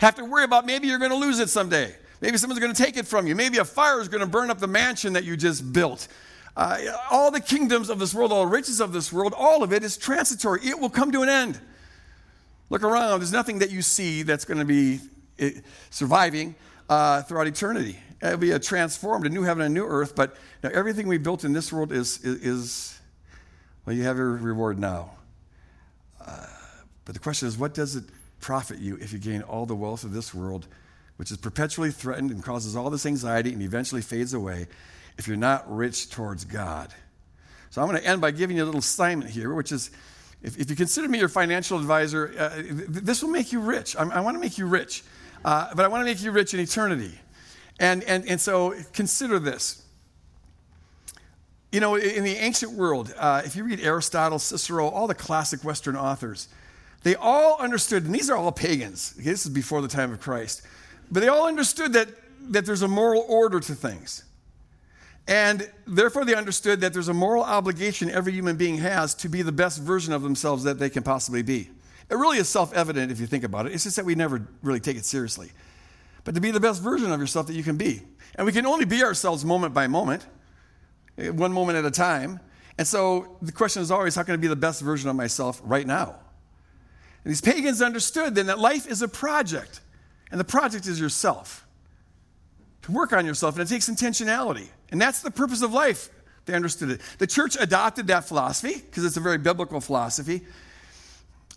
have 0.00 0.14
to 0.16 0.24
worry 0.24 0.44
about 0.44 0.66
maybe 0.66 0.88
you're 0.88 0.98
going 0.98 1.10
to 1.10 1.16
lose 1.16 1.38
it 1.38 1.48
someday. 1.48 1.94
Maybe 2.20 2.36
someone's 2.36 2.60
going 2.60 2.72
to 2.74 2.82
take 2.82 2.96
it 2.96 3.06
from 3.06 3.26
you. 3.26 3.34
Maybe 3.34 3.58
a 3.58 3.64
fire 3.64 4.00
is 4.00 4.08
going 4.08 4.20
to 4.20 4.26
burn 4.26 4.50
up 4.50 4.58
the 4.58 4.66
mansion 4.66 5.14
that 5.14 5.24
you 5.24 5.36
just 5.36 5.72
built. 5.72 6.08
Uh, 6.56 6.78
all 7.10 7.30
the 7.30 7.40
kingdoms 7.40 7.88
of 7.88 7.98
this 7.98 8.12
world, 8.12 8.32
all 8.32 8.44
the 8.44 8.50
riches 8.50 8.80
of 8.80 8.92
this 8.92 9.12
world, 9.12 9.32
all 9.36 9.62
of 9.62 9.72
it 9.72 9.82
is 9.82 9.96
transitory. 9.96 10.60
It 10.62 10.78
will 10.78 10.90
come 10.90 11.12
to 11.12 11.22
an 11.22 11.28
end. 11.28 11.60
Look 12.68 12.82
around. 12.82 13.20
There's 13.20 13.32
nothing 13.32 13.60
that 13.60 13.70
you 13.70 13.82
see 13.82 14.22
that's 14.22 14.44
going 14.44 14.58
to 14.58 14.64
be 14.64 15.00
eh, 15.38 15.60
surviving 15.90 16.54
uh, 16.88 17.22
throughout 17.22 17.46
eternity. 17.46 17.98
It'll 18.22 18.36
be 18.36 18.50
a 18.50 18.58
transformed, 18.58 19.24
a 19.26 19.30
new 19.30 19.42
heaven, 19.42 19.64
and 19.64 19.70
a 19.70 19.74
new 19.74 19.86
earth. 19.86 20.14
But 20.14 20.36
now 20.62 20.70
everything 20.74 21.08
we 21.08 21.16
built 21.16 21.44
in 21.44 21.52
this 21.52 21.72
world 21.72 21.92
is, 21.92 22.18
is, 22.22 22.44
is 22.44 22.99
well, 23.84 23.96
you 23.96 24.04
have 24.04 24.16
your 24.16 24.32
reward 24.32 24.78
now. 24.78 25.12
Uh, 26.24 26.46
but 27.04 27.14
the 27.14 27.20
question 27.20 27.48
is, 27.48 27.58
what 27.58 27.74
does 27.74 27.96
it 27.96 28.04
profit 28.40 28.78
you 28.78 28.96
if 29.00 29.12
you 29.12 29.18
gain 29.18 29.42
all 29.42 29.66
the 29.66 29.74
wealth 29.74 30.04
of 30.04 30.12
this 30.12 30.34
world, 30.34 30.66
which 31.16 31.30
is 31.30 31.36
perpetually 31.36 31.90
threatened 31.90 32.30
and 32.30 32.42
causes 32.42 32.76
all 32.76 32.90
this 32.90 33.06
anxiety 33.06 33.52
and 33.52 33.62
eventually 33.62 34.02
fades 34.02 34.34
away, 34.34 34.66
if 35.18 35.26
you're 35.26 35.36
not 35.36 35.64
rich 35.74 36.10
towards 36.10 36.44
God? 36.44 36.92
So 37.70 37.80
I'm 37.80 37.88
going 37.88 38.00
to 38.00 38.06
end 38.06 38.20
by 38.20 38.32
giving 38.32 38.56
you 38.56 38.64
a 38.64 38.66
little 38.66 38.80
assignment 38.80 39.30
here, 39.30 39.54
which 39.54 39.72
is 39.72 39.90
if, 40.42 40.58
if 40.58 40.70
you 40.70 40.76
consider 40.76 41.08
me 41.08 41.18
your 41.18 41.28
financial 41.28 41.78
advisor, 41.78 42.34
uh, 42.38 42.62
this 42.88 43.22
will 43.22 43.30
make 43.30 43.52
you 43.52 43.60
rich. 43.60 43.96
I, 43.96 44.02
I 44.02 44.20
want 44.20 44.36
to 44.36 44.40
make 44.40 44.58
you 44.58 44.66
rich, 44.66 45.04
uh, 45.44 45.74
but 45.74 45.84
I 45.84 45.88
want 45.88 46.00
to 46.00 46.04
make 46.04 46.22
you 46.22 46.32
rich 46.32 46.54
in 46.54 46.60
eternity. 46.60 47.18
And, 47.78 48.02
and, 48.04 48.26
and 48.28 48.40
so 48.40 48.74
consider 48.92 49.38
this. 49.38 49.79
You 51.72 51.78
know, 51.78 51.94
in 51.94 52.24
the 52.24 52.36
ancient 52.36 52.72
world, 52.72 53.14
uh, 53.16 53.42
if 53.44 53.54
you 53.54 53.62
read 53.62 53.80
Aristotle, 53.80 54.40
Cicero, 54.40 54.88
all 54.88 55.06
the 55.06 55.14
classic 55.14 55.62
Western 55.62 55.96
authors, 55.96 56.48
they 57.02 57.14
all 57.14 57.58
understood, 57.60 58.04
and 58.04 58.14
these 58.14 58.28
are 58.28 58.36
all 58.36 58.50
pagans. 58.50 59.14
Okay, 59.18 59.30
this 59.30 59.46
is 59.46 59.52
before 59.52 59.80
the 59.80 59.88
time 59.88 60.12
of 60.12 60.20
Christ, 60.20 60.62
but 61.10 61.20
they 61.20 61.28
all 61.28 61.46
understood 61.46 61.92
that, 61.92 62.08
that 62.50 62.66
there's 62.66 62.82
a 62.82 62.88
moral 62.88 63.24
order 63.28 63.60
to 63.60 63.74
things. 63.74 64.24
And 65.28 65.70
therefore, 65.86 66.24
they 66.24 66.34
understood 66.34 66.80
that 66.80 66.92
there's 66.92 67.08
a 67.08 67.14
moral 67.14 67.44
obligation 67.44 68.10
every 68.10 68.32
human 68.32 68.56
being 68.56 68.78
has 68.78 69.14
to 69.16 69.28
be 69.28 69.42
the 69.42 69.52
best 69.52 69.80
version 69.80 70.12
of 70.12 70.22
themselves 70.22 70.64
that 70.64 70.80
they 70.80 70.90
can 70.90 71.04
possibly 71.04 71.42
be. 71.42 71.70
It 72.10 72.16
really 72.16 72.38
is 72.38 72.48
self 72.48 72.72
evident 72.72 73.12
if 73.12 73.20
you 73.20 73.26
think 73.26 73.44
about 73.44 73.66
it. 73.66 73.72
It's 73.72 73.84
just 73.84 73.94
that 73.94 74.04
we 74.04 74.16
never 74.16 74.48
really 74.62 74.80
take 74.80 74.96
it 74.96 75.04
seriously. 75.04 75.52
But 76.24 76.34
to 76.34 76.40
be 76.40 76.50
the 76.50 76.60
best 76.60 76.82
version 76.82 77.12
of 77.12 77.20
yourself 77.20 77.46
that 77.46 77.54
you 77.54 77.62
can 77.62 77.76
be. 77.76 78.02
And 78.34 78.44
we 78.44 78.52
can 78.52 78.66
only 78.66 78.84
be 78.84 79.04
ourselves 79.04 79.44
moment 79.44 79.72
by 79.72 79.86
moment 79.86 80.26
one 81.16 81.52
moment 81.52 81.78
at 81.78 81.84
a 81.84 81.90
time. 81.90 82.40
And 82.78 82.86
so 82.86 83.36
the 83.42 83.52
question 83.52 83.82
is 83.82 83.90
always, 83.90 84.14
how 84.14 84.22
can 84.22 84.34
I 84.34 84.36
be 84.36 84.46
the 84.46 84.56
best 84.56 84.80
version 84.80 85.10
of 85.10 85.16
myself 85.16 85.60
right 85.64 85.86
now? 85.86 86.16
And 87.24 87.30
these 87.30 87.40
pagans 87.40 87.82
understood 87.82 88.34
then 88.34 88.46
that 88.46 88.58
life 88.58 88.86
is 88.86 89.02
a 89.02 89.08
project, 89.08 89.80
and 90.30 90.40
the 90.40 90.44
project 90.44 90.86
is 90.86 90.98
yourself. 90.98 91.66
To 92.82 92.92
work 92.92 93.12
on 93.12 93.26
yourself, 93.26 93.58
and 93.58 93.62
it 93.62 93.68
takes 93.68 93.90
intentionality. 93.90 94.68
And 94.90 95.00
that's 95.00 95.20
the 95.20 95.30
purpose 95.30 95.60
of 95.60 95.72
life. 95.72 96.08
They 96.46 96.54
understood 96.54 96.90
it. 96.90 97.00
The 97.18 97.26
church 97.26 97.56
adopted 97.60 98.06
that 98.06 98.24
philosophy 98.24 98.76
because 98.80 99.04
it's 99.04 99.18
a 99.18 99.20
very 99.20 99.36
biblical 99.38 99.80
philosophy. 99.80 100.40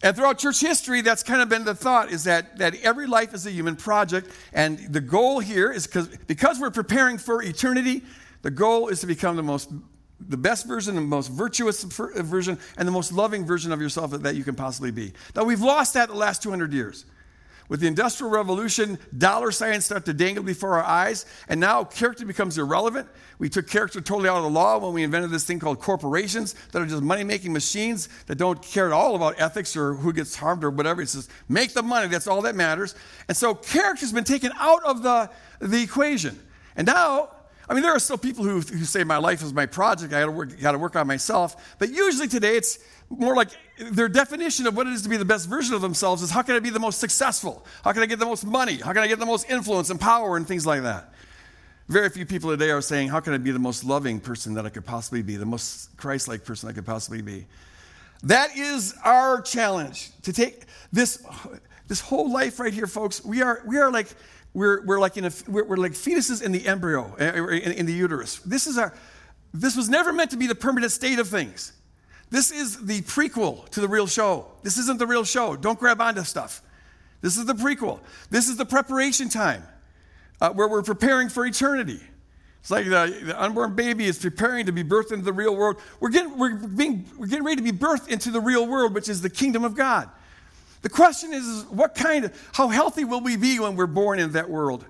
And 0.03 0.13
throughout 0.13 0.37
church 0.37 0.59
history, 0.59 0.99
that's 0.99 1.23
kind 1.23 1.41
of 1.41 1.47
been 1.47 1.63
the 1.63 1.73
thought 1.73 2.11
is 2.11 2.25
that, 2.25 2.57
that 2.57 2.75
every 2.83 3.07
life 3.07 3.33
is 3.33 3.45
a 3.47 3.51
human 3.51 3.77
project. 3.77 4.29
And 4.51 4.77
the 4.93 4.99
goal 4.99 5.39
here 5.39 5.71
is 5.71 5.87
because, 5.87 6.09
because 6.27 6.59
we're 6.59 6.71
preparing 6.71 7.17
for 7.17 7.41
eternity, 7.41 8.03
the 8.43 8.51
goal 8.51 8.89
is 8.89 9.01
to 9.01 9.07
become 9.07 9.35
the 9.35 9.43
most 9.43 9.71
the 10.29 10.37
best 10.37 10.67
version, 10.67 10.95
the 10.95 11.01
most 11.01 11.29
virtuous 11.29 11.83
version, 11.83 12.57
and 12.77 12.87
the 12.87 12.91
most 12.91 13.11
loving 13.11 13.45
version 13.45 13.71
of 13.71 13.81
yourself 13.81 14.11
that 14.11 14.35
you 14.35 14.43
can 14.43 14.55
possibly 14.55 14.91
be. 14.91 15.11
Now, 15.35 15.43
we've 15.43 15.61
lost 15.61 15.95
that 15.95 16.07
the 16.07 16.15
last 16.15 16.41
200 16.43 16.71
years. 16.71 17.05
With 17.69 17.79
the 17.79 17.87
Industrial 17.87 18.29
Revolution, 18.29 18.99
dollar 19.17 19.51
signs 19.51 19.85
start 19.85 20.05
to 20.05 20.13
dangle 20.13 20.43
before 20.43 20.77
our 20.77 20.83
eyes, 20.83 21.25
and 21.47 21.59
now 21.59 21.83
character 21.83 22.25
becomes 22.25 22.57
irrelevant. 22.57 23.07
We 23.39 23.49
took 23.49 23.67
character 23.67 24.01
totally 24.01 24.29
out 24.29 24.37
of 24.37 24.43
the 24.43 24.49
law 24.49 24.77
when 24.77 24.93
we 24.93 25.03
invented 25.03 25.31
this 25.31 25.45
thing 25.45 25.59
called 25.59 25.79
corporations 25.79 26.53
that 26.71 26.81
are 26.81 26.85
just 26.85 27.01
money 27.01 27.23
making 27.23 27.53
machines 27.53 28.09
that 28.27 28.35
don't 28.35 28.61
care 28.61 28.87
at 28.87 28.91
all 28.91 29.15
about 29.15 29.39
ethics 29.39 29.77
or 29.77 29.95
who 29.95 30.11
gets 30.13 30.35
harmed 30.35 30.63
or 30.63 30.69
whatever. 30.69 31.01
It's 31.01 31.13
just 31.13 31.31
make 31.47 31.73
the 31.73 31.81
money, 31.81 32.07
that's 32.07 32.27
all 32.27 32.41
that 32.41 32.55
matters. 32.55 32.95
And 33.27 33.35
so 33.35 33.55
character's 33.55 34.11
been 34.11 34.23
taken 34.25 34.51
out 34.57 34.83
of 34.83 35.01
the, 35.01 35.29
the 35.59 35.81
equation. 35.81 36.37
And 36.75 36.85
now, 36.85 37.29
I 37.69 37.73
mean, 37.73 37.83
there 37.83 37.93
are 37.93 37.99
still 37.99 38.17
people 38.17 38.43
who, 38.43 38.59
who 38.59 38.83
say 38.83 39.03
my 39.03 39.17
life 39.17 39.41
is 39.41 39.53
my 39.53 39.65
project, 39.65 40.13
I 40.13 40.19
gotta 40.19 40.31
work, 40.31 40.59
gotta 40.59 40.77
work 40.77 40.95
on 40.95 41.07
myself. 41.07 41.77
But 41.79 41.89
usually 41.89 42.27
today 42.27 42.57
it's 42.57 42.79
more 43.09 43.35
like 43.35 43.49
their 43.77 44.09
definition 44.09 44.67
of 44.67 44.75
what 44.75 44.87
it 44.87 44.93
is 44.93 45.01
to 45.03 45.09
be 45.09 45.17
the 45.17 45.25
best 45.25 45.47
version 45.47 45.73
of 45.73 45.81
themselves 45.81 46.21
is 46.21 46.29
how 46.29 46.41
can 46.41 46.55
I 46.55 46.59
be 46.59 46.69
the 46.69 46.79
most 46.79 46.99
successful? 46.99 47.65
How 47.83 47.93
can 47.93 48.03
I 48.03 48.05
get 48.05 48.19
the 48.19 48.25
most 48.25 48.45
money? 48.45 48.77
How 48.77 48.91
can 48.93 49.03
I 49.03 49.07
get 49.07 49.19
the 49.19 49.25
most 49.25 49.49
influence 49.49 49.89
and 49.89 49.99
power 49.99 50.35
and 50.35 50.47
things 50.47 50.65
like 50.65 50.83
that? 50.83 51.13
Very 51.89 52.09
few 52.09 52.25
people 52.25 52.49
today 52.49 52.69
are 52.71 52.81
saying, 52.81 53.09
How 53.09 53.19
can 53.19 53.33
I 53.33 53.37
be 53.37 53.51
the 53.51 53.59
most 53.59 53.83
loving 53.83 54.19
person 54.19 54.53
that 54.53 54.65
I 54.65 54.69
could 54.69 54.85
possibly 54.85 55.21
be, 55.21 55.35
the 55.35 55.45
most 55.45 55.95
Christ 55.97 56.27
like 56.27 56.45
person 56.45 56.69
I 56.69 56.73
could 56.73 56.85
possibly 56.85 57.21
be? 57.21 57.45
That 58.23 58.55
is 58.55 58.95
our 59.03 59.41
challenge 59.41 60.11
to 60.21 60.31
take 60.31 60.63
this, 60.93 61.25
this 61.87 61.99
whole 61.99 62.31
life 62.31 62.59
right 62.59 62.73
here, 62.73 62.87
folks. 62.87 63.23
We 63.23 63.41
are, 63.41 63.61
we 63.67 63.77
are 63.77 63.91
like, 63.91 64.07
we're, 64.53 64.85
we're 64.85 64.99
like 64.99 65.17
in 65.17 65.25
a, 65.25 65.31
we're, 65.47 65.65
we're 65.65 65.77
like 65.77 65.93
fetuses 65.93 66.43
in 66.43 66.51
the 66.51 66.67
embryo, 66.67 67.15
eh, 67.15 67.31
in, 67.35 67.71
in 67.73 67.85
the 67.85 67.93
uterus. 67.93 68.39
This 68.39 68.67
is 68.67 68.77
our, 68.77 68.93
this 69.53 69.75
was 69.75 69.89
never 69.89 70.13
meant 70.13 70.31
to 70.31 70.37
be 70.37 70.47
the 70.47 70.55
permanent 70.55 70.91
state 70.91 71.19
of 71.19 71.27
things. 71.27 71.73
This 72.29 72.51
is 72.51 72.85
the 72.85 73.01
prequel 73.01 73.69
to 73.69 73.81
the 73.81 73.87
real 73.87 74.07
show. 74.07 74.47
This 74.63 74.77
isn't 74.77 74.97
the 74.97 75.05
real 75.05 75.23
show. 75.23 75.55
Don't 75.55 75.79
grab 75.79 76.01
onto 76.01 76.23
stuff. 76.23 76.61
This 77.21 77.37
is 77.37 77.45
the 77.45 77.53
prequel. 77.53 77.99
This 78.29 78.49
is 78.49 78.57
the 78.57 78.65
preparation 78.65 79.29
time 79.29 79.63
uh, 80.41 80.51
where 80.51 80.67
we're 80.67 80.83
preparing 80.83 81.29
for 81.29 81.45
eternity. 81.45 81.99
It's 82.59 82.71
like 82.71 82.85
the, 82.85 83.19
the, 83.23 83.41
unborn 83.41 83.75
baby 83.75 84.05
is 84.05 84.17
preparing 84.17 84.65
to 84.67 84.71
be 84.71 84.83
birthed 84.83 85.11
into 85.11 85.25
the 85.25 85.33
real 85.33 85.55
world. 85.55 85.81
We're 85.99 86.09
getting, 86.09 86.37
we're, 86.37 86.55
being, 86.55 87.05
we're 87.17 87.27
getting 87.27 87.43
ready 87.43 87.57
to 87.57 87.61
be 87.61 87.77
birthed 87.77 88.07
into 88.07 88.31
the 88.31 88.39
real 88.39 88.65
world, 88.65 88.93
which 88.95 89.09
is 89.09 89.21
the 89.21 89.29
kingdom 89.29 89.63
of 89.63 89.75
God. 89.75 90.09
The 90.83 90.89
question 90.89 91.33
is, 91.33 91.65
what 91.69 91.95
kind 91.95 92.25
of, 92.25 92.49
how 92.53 92.67
healthy 92.67 93.05
will 93.05 93.21
we 93.21 93.37
be 93.37 93.59
when 93.59 93.75
we're 93.75 93.87
born 93.87 94.19
in 94.19 94.33
that 94.33 94.49
world? 94.49 94.85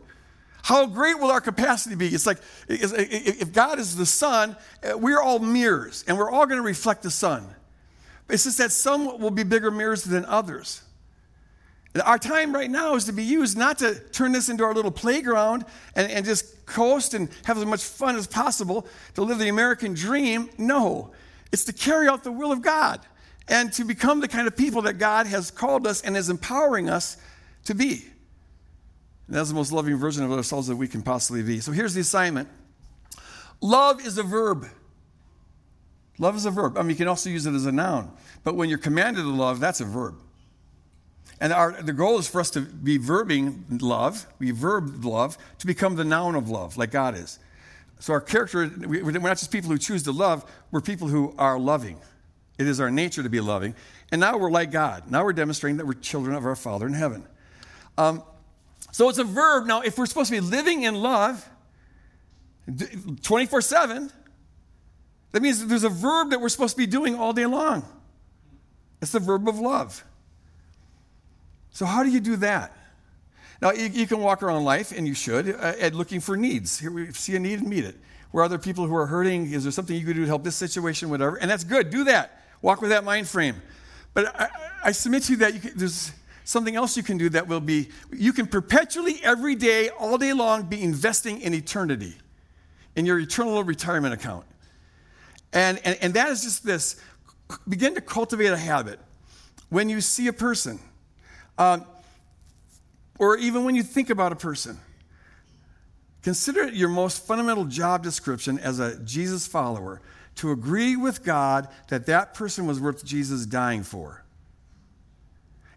How 0.63 0.87
great 0.87 1.19
will 1.19 1.29
our 1.29 1.41
capacity 1.41 1.95
be? 1.95 2.07
It's 2.07 2.25
like 2.25 2.39
if 2.67 3.53
God 3.53 3.79
is 3.79 3.95
the 3.95 4.05
sun, 4.05 4.57
uh, 4.83 4.97
we're 4.97 5.21
all 5.21 5.39
mirrors 5.39 6.03
and 6.07 6.17
we're 6.17 6.31
all 6.31 6.47
going 6.47 6.59
to 6.59 6.65
reflect 6.65 7.03
the 7.03 7.11
sun. 7.11 7.47
It's 8.27 8.45
just 8.45 8.57
that 8.57 8.71
some 8.71 9.19
will 9.19 9.31
be 9.31 9.43
bigger 9.43 9.69
mirrors 9.69 10.03
than 10.03 10.25
others. 10.25 10.81
Our 12.03 12.17
time 12.17 12.55
right 12.55 12.71
now 12.71 12.95
is 12.95 13.05
to 13.05 13.11
be 13.11 13.23
used 13.23 13.55
not 13.55 13.77
to 13.79 13.93
turn 13.93 14.31
this 14.31 14.49
into 14.49 14.63
our 14.63 14.73
little 14.73 14.89
playground 14.89 15.65
and, 15.95 16.09
and 16.09 16.25
just 16.25 16.65
coast 16.65 17.13
and 17.13 17.29
have 17.43 17.57
as 17.57 17.65
much 17.65 17.83
fun 17.83 18.15
as 18.15 18.25
possible 18.25 18.87
to 19.13 19.21
live 19.21 19.37
the 19.37 19.49
American 19.49 19.93
dream. 19.93 20.49
No, 20.57 21.11
it's 21.51 21.65
to 21.65 21.73
carry 21.73 22.07
out 22.07 22.23
the 22.23 22.31
will 22.31 22.51
of 22.51 22.63
God 22.63 22.99
and 23.47 23.71
to 23.73 23.83
become 23.83 24.19
the 24.19 24.27
kind 24.27 24.47
of 24.47 24.55
people 24.55 24.83
that 24.83 24.97
God 24.97 25.27
has 25.27 25.51
called 25.51 25.85
us 25.85 26.01
and 26.01 26.15
is 26.15 26.29
empowering 26.29 26.89
us 26.89 27.17
to 27.65 27.75
be. 27.75 28.05
And 29.27 29.35
that's 29.35 29.49
the 29.49 29.55
most 29.55 29.71
loving 29.71 29.95
version 29.95 30.23
of 30.23 30.31
ourselves 30.31 30.67
that 30.67 30.75
we 30.75 30.87
can 30.87 31.01
possibly 31.01 31.43
be. 31.43 31.59
So 31.59 31.71
here's 31.71 31.93
the 31.93 32.01
assignment 32.01 32.49
love 33.61 34.05
is 34.05 34.17
a 34.17 34.23
verb. 34.23 34.67
Love 36.19 36.35
is 36.35 36.45
a 36.45 36.51
verb. 36.51 36.77
I 36.77 36.81
mean, 36.81 36.91
you 36.91 36.95
can 36.95 37.07
also 37.07 37.29
use 37.29 37.45
it 37.45 37.53
as 37.53 37.65
a 37.65 37.71
noun. 37.71 38.11
But 38.43 38.55
when 38.55 38.69
you're 38.69 38.77
commanded 38.77 39.21
to 39.21 39.29
love, 39.29 39.59
that's 39.59 39.81
a 39.81 39.85
verb. 39.85 40.15
And 41.39 41.51
our, 41.51 41.71
the 41.81 41.93
goal 41.93 42.19
is 42.19 42.27
for 42.27 42.39
us 42.39 42.51
to 42.51 42.61
be 42.61 42.99
verbing 42.99 43.81
love, 43.81 44.27
we 44.39 44.51
verb 44.51 45.03
love, 45.03 45.37
to 45.59 45.67
become 45.67 45.95
the 45.95 46.05
noun 46.05 46.35
of 46.35 46.49
love, 46.49 46.77
like 46.77 46.91
God 46.91 47.15
is. 47.15 47.39
So 47.99 48.13
our 48.13 48.21
character, 48.21 48.69
we're 48.77 49.11
not 49.11 49.37
just 49.37 49.51
people 49.51 49.69
who 49.69 49.77
choose 49.77 50.03
to 50.03 50.11
love, 50.11 50.45
we're 50.71 50.81
people 50.81 51.07
who 51.07 51.33
are 51.37 51.57
loving. 51.57 51.97
It 52.63 52.69
is 52.69 52.79
our 52.79 52.89
nature 52.89 53.21
to 53.23 53.29
be 53.29 53.41
loving. 53.41 53.75
And 54.09 54.21
now 54.21 54.37
we're 54.37 54.49
like 54.49 54.71
God. 54.71 55.11
Now 55.11 55.25
we're 55.25 55.33
demonstrating 55.33 55.77
that 55.77 55.85
we're 55.85 55.93
children 55.95 56.33
of 56.33 56.45
our 56.45 56.55
Father 56.55 56.87
in 56.87 56.93
heaven. 56.93 57.27
Um, 57.97 58.23
so 58.93 59.09
it's 59.09 59.17
a 59.17 59.25
verb. 59.25 59.65
Now, 59.65 59.81
if 59.81 59.97
we're 59.97 60.05
supposed 60.05 60.29
to 60.29 60.39
be 60.39 60.39
living 60.39 60.83
in 60.83 60.95
love 60.95 61.45
24 63.23 63.59
7, 63.61 64.09
that 65.33 65.41
means 65.41 65.65
there's 65.65 65.83
a 65.83 65.89
verb 65.89 66.29
that 66.29 66.39
we're 66.39 66.47
supposed 66.47 66.75
to 66.75 66.81
be 66.81 66.85
doing 66.85 67.15
all 67.15 67.33
day 67.33 67.45
long. 67.45 67.83
It's 69.01 69.11
the 69.11 69.19
verb 69.19 69.49
of 69.49 69.59
love. 69.59 70.05
So, 71.71 71.85
how 71.85 72.03
do 72.03 72.09
you 72.09 72.21
do 72.21 72.37
that? 72.37 72.71
Now, 73.61 73.71
you, 73.71 73.87
you 73.87 74.07
can 74.07 74.19
walk 74.19 74.41
around 74.41 74.63
life, 74.63 74.93
and 74.95 75.05
you 75.05 75.15
should, 75.15 75.49
uh, 75.49 75.73
at 75.79 75.93
looking 75.93 76.21
for 76.21 76.37
needs. 76.37 76.79
Here 76.79 76.91
we 76.91 77.11
see 77.11 77.35
a 77.35 77.39
need 77.39 77.59
and 77.59 77.67
meet 77.67 77.83
it. 77.83 77.95
Where 78.31 78.41
are 78.43 78.45
other 78.45 78.57
people 78.57 78.87
who 78.87 78.95
are 78.95 79.07
hurting, 79.07 79.51
is 79.51 79.63
there 79.63 79.71
something 79.71 79.95
you 79.95 80.05
could 80.05 80.15
do 80.15 80.21
to 80.21 80.27
help 80.27 80.43
this 80.43 80.55
situation, 80.55 81.09
whatever? 81.09 81.35
And 81.35 81.51
that's 81.51 81.63
good. 81.63 81.89
Do 81.89 82.05
that. 82.05 82.42
Walk 82.63 82.81
with 82.81 82.89
that 82.91 83.03
mind 83.03 83.27
frame. 83.27 83.61
But 84.15 84.39
I, 84.39 84.49
I 84.85 84.91
submit 84.93 85.23
to 85.23 85.33
you 85.33 85.37
that 85.39 85.53
you 85.53 85.59
can, 85.59 85.73
there's 85.75 86.13
something 86.45 86.75
else 86.75 86.97
you 86.97 87.03
can 87.03 87.17
do 87.17 87.29
that 87.29 87.47
will 87.47 87.59
be 87.59 87.89
you 88.11 88.33
can 88.33 88.47
perpetually, 88.47 89.19
every 89.21 89.53
day, 89.53 89.89
all 89.89 90.17
day 90.17 90.33
long, 90.33 90.63
be 90.63 90.81
investing 90.81 91.41
in 91.41 91.53
eternity, 91.53 92.15
in 92.95 93.05
your 93.05 93.19
eternal 93.19 93.63
retirement 93.63 94.13
account. 94.13 94.45
And, 95.51 95.79
and, 95.83 95.97
and 96.01 96.13
that 96.15 96.29
is 96.29 96.41
just 96.41 96.65
this 96.65 96.99
begin 97.67 97.95
to 97.95 98.01
cultivate 98.01 98.47
a 98.47 98.57
habit. 98.57 98.99
When 99.69 99.89
you 99.89 99.99
see 99.99 100.27
a 100.27 100.33
person, 100.33 100.79
um, 101.57 101.85
or 103.19 103.37
even 103.37 103.65
when 103.65 103.75
you 103.75 103.83
think 103.83 104.09
about 104.09 104.31
a 104.31 104.37
person, 104.37 104.79
consider 106.21 106.69
your 106.69 106.89
most 106.89 107.27
fundamental 107.27 107.65
job 107.65 108.03
description 108.03 108.57
as 108.59 108.79
a 108.79 108.97
Jesus 108.99 109.45
follower 109.45 110.01
to 110.35 110.51
agree 110.51 110.95
with 110.95 111.23
God 111.23 111.67
that 111.89 112.05
that 112.07 112.33
person 112.33 112.65
was 112.65 112.79
worth 112.79 113.05
Jesus 113.05 113.45
dying 113.45 113.83
for 113.83 114.23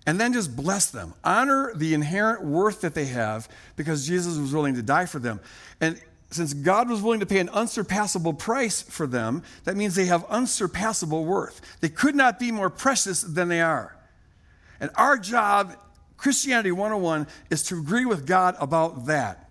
and 0.06 0.20
then 0.20 0.32
just 0.32 0.56
bless 0.56 0.90
them. 0.90 1.12
Honor 1.24 1.72
the 1.74 1.92
inherent 1.92 2.44
worth 2.44 2.80
that 2.82 2.94
they 2.94 3.06
have 3.06 3.48
because 3.74 4.06
Jesus 4.06 4.38
was 4.38 4.52
willing 4.52 4.76
to 4.76 4.82
die 4.82 5.06
for 5.06 5.18
them. 5.18 5.40
And 5.80 6.00
since 6.30 6.54
God 6.54 6.88
was 6.88 7.02
willing 7.02 7.20
to 7.20 7.26
pay 7.26 7.40
an 7.40 7.48
unsurpassable 7.48 8.34
price 8.34 8.82
for 8.82 9.06
them, 9.06 9.42
that 9.64 9.76
means 9.76 9.94
they 9.94 10.06
have 10.06 10.24
unsurpassable 10.26 11.24
worth. 11.24 11.60
They 11.80 11.88
could 11.88 12.14
not 12.14 12.38
be 12.38 12.52
more 12.52 12.70
precious 12.70 13.20
than 13.20 13.48
they 13.48 13.60
are. 13.60 13.96
And 14.80 14.90
our 14.94 15.18
job, 15.18 15.74
Christianity 16.16 16.72
101, 16.72 17.26
is 17.50 17.64
to 17.64 17.78
agree 17.78 18.04
with 18.04 18.26
God 18.26 18.54
about 18.60 19.06
that. 19.06 19.45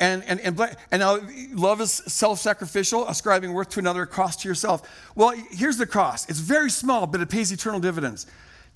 And, 0.00 0.24
and, 0.24 0.40
and, 0.40 0.58
and 0.90 1.00
now 1.00 1.18
love 1.52 1.82
is 1.82 1.92
self 1.92 2.40
sacrificial, 2.40 3.06
ascribing 3.06 3.52
worth 3.52 3.68
to 3.70 3.80
another, 3.80 4.06
cost 4.06 4.40
to 4.40 4.48
yourself. 4.48 4.88
Well, 5.14 5.34
here's 5.50 5.76
the 5.76 5.86
cost 5.86 6.30
it's 6.30 6.40
very 6.40 6.70
small, 6.70 7.06
but 7.06 7.20
it 7.20 7.28
pays 7.28 7.52
eternal 7.52 7.80
dividends. 7.80 8.26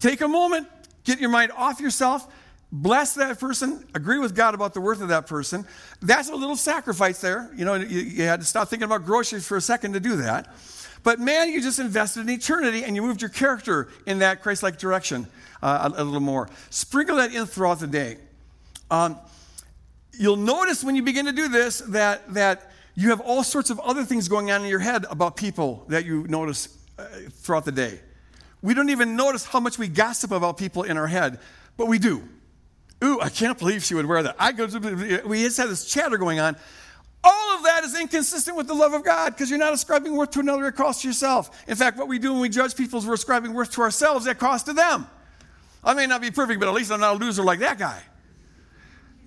Take 0.00 0.20
a 0.20 0.28
moment, 0.28 0.68
get 1.04 1.20
your 1.20 1.30
mind 1.30 1.50
off 1.56 1.80
yourself, 1.80 2.30
bless 2.70 3.14
that 3.14 3.40
person, 3.40 3.86
agree 3.94 4.18
with 4.18 4.34
God 4.34 4.54
about 4.54 4.74
the 4.74 4.82
worth 4.82 5.00
of 5.00 5.08
that 5.08 5.26
person. 5.26 5.64
That's 6.02 6.28
a 6.28 6.34
little 6.34 6.56
sacrifice 6.56 7.22
there. 7.22 7.50
You 7.56 7.64
know, 7.64 7.74
you, 7.74 8.00
you 8.00 8.24
had 8.24 8.40
to 8.40 8.46
stop 8.46 8.68
thinking 8.68 8.84
about 8.84 9.06
groceries 9.06 9.46
for 9.46 9.56
a 9.56 9.62
second 9.62 9.94
to 9.94 10.00
do 10.00 10.16
that. 10.16 10.54
But 11.04 11.20
man, 11.20 11.50
you 11.50 11.62
just 11.62 11.78
invested 11.78 12.20
in 12.20 12.30
eternity 12.30 12.84
and 12.84 12.96
you 12.96 13.02
moved 13.02 13.22
your 13.22 13.30
character 13.30 13.88
in 14.06 14.18
that 14.18 14.42
Christ 14.42 14.62
like 14.62 14.78
direction 14.78 15.26
uh, 15.62 15.90
a, 15.96 16.02
a, 16.02 16.04
little 16.04 16.20
more. 16.20 16.50
Sprinkle 16.68 17.16
that 17.16 17.32
in 17.34 17.46
throughout 17.46 17.78
the 17.78 17.86
day. 17.86 18.16
Um, 18.90 19.18
you'll 20.18 20.36
notice 20.36 20.84
when 20.84 20.96
you 20.96 21.02
begin 21.02 21.26
to 21.26 21.32
do 21.32 21.48
this 21.48 21.78
that, 21.88 22.32
that 22.34 22.70
you 22.94 23.10
have 23.10 23.20
all 23.20 23.42
sorts 23.42 23.70
of 23.70 23.80
other 23.80 24.04
things 24.04 24.28
going 24.28 24.50
on 24.50 24.62
in 24.62 24.68
your 24.68 24.78
head 24.78 25.04
about 25.10 25.36
people 25.36 25.84
that 25.88 26.04
you 26.04 26.26
notice 26.28 26.68
uh, 26.98 27.06
throughout 27.30 27.64
the 27.64 27.72
day. 27.72 28.00
We 28.62 28.72
don't 28.72 28.90
even 28.90 29.16
notice 29.16 29.44
how 29.44 29.60
much 29.60 29.78
we 29.78 29.88
gossip 29.88 30.30
about 30.30 30.56
people 30.56 30.84
in 30.84 30.96
our 30.96 31.06
head, 31.06 31.38
but 31.76 31.86
we 31.86 31.98
do. 31.98 32.22
Ooh, 33.02 33.20
I 33.20 33.28
can't 33.28 33.58
believe 33.58 33.84
she 33.84 33.94
would 33.94 34.06
wear 34.06 34.22
that. 34.22 34.36
I 34.38 34.52
go 34.52 34.66
to, 34.66 35.22
we 35.26 35.42
just 35.42 35.58
had 35.58 35.68
this 35.68 35.84
chatter 35.84 36.16
going 36.16 36.38
on. 36.38 36.56
All 37.22 37.56
of 37.56 37.64
that 37.64 37.84
is 37.84 37.98
inconsistent 37.98 38.56
with 38.56 38.66
the 38.66 38.74
love 38.74 38.92
of 38.92 39.02
God 39.02 39.34
because 39.34 39.50
you're 39.50 39.58
not 39.58 39.72
ascribing 39.72 40.14
worth 40.14 40.30
to 40.32 40.40
another 40.40 40.66
at 40.66 40.76
cost 40.76 41.02
to 41.02 41.08
yourself. 41.08 41.64
In 41.68 41.74
fact, 41.74 41.98
what 41.98 42.06
we 42.06 42.18
do 42.18 42.32
when 42.32 42.42
we 42.42 42.48
judge 42.48 42.76
people 42.76 42.98
is 42.98 43.06
we're 43.06 43.14
ascribing 43.14 43.54
worth 43.54 43.72
to 43.72 43.82
ourselves 43.82 44.26
at 44.26 44.38
cost 44.38 44.66
to 44.66 44.72
them. 44.72 45.06
I 45.82 45.94
may 45.94 46.06
not 46.06 46.20
be 46.20 46.30
perfect, 46.30 46.60
but 46.60 46.68
at 46.68 46.74
least 46.74 46.92
I'm 46.92 47.00
not 47.00 47.16
a 47.16 47.18
loser 47.18 47.42
like 47.42 47.58
that 47.60 47.78
guy. 47.78 48.02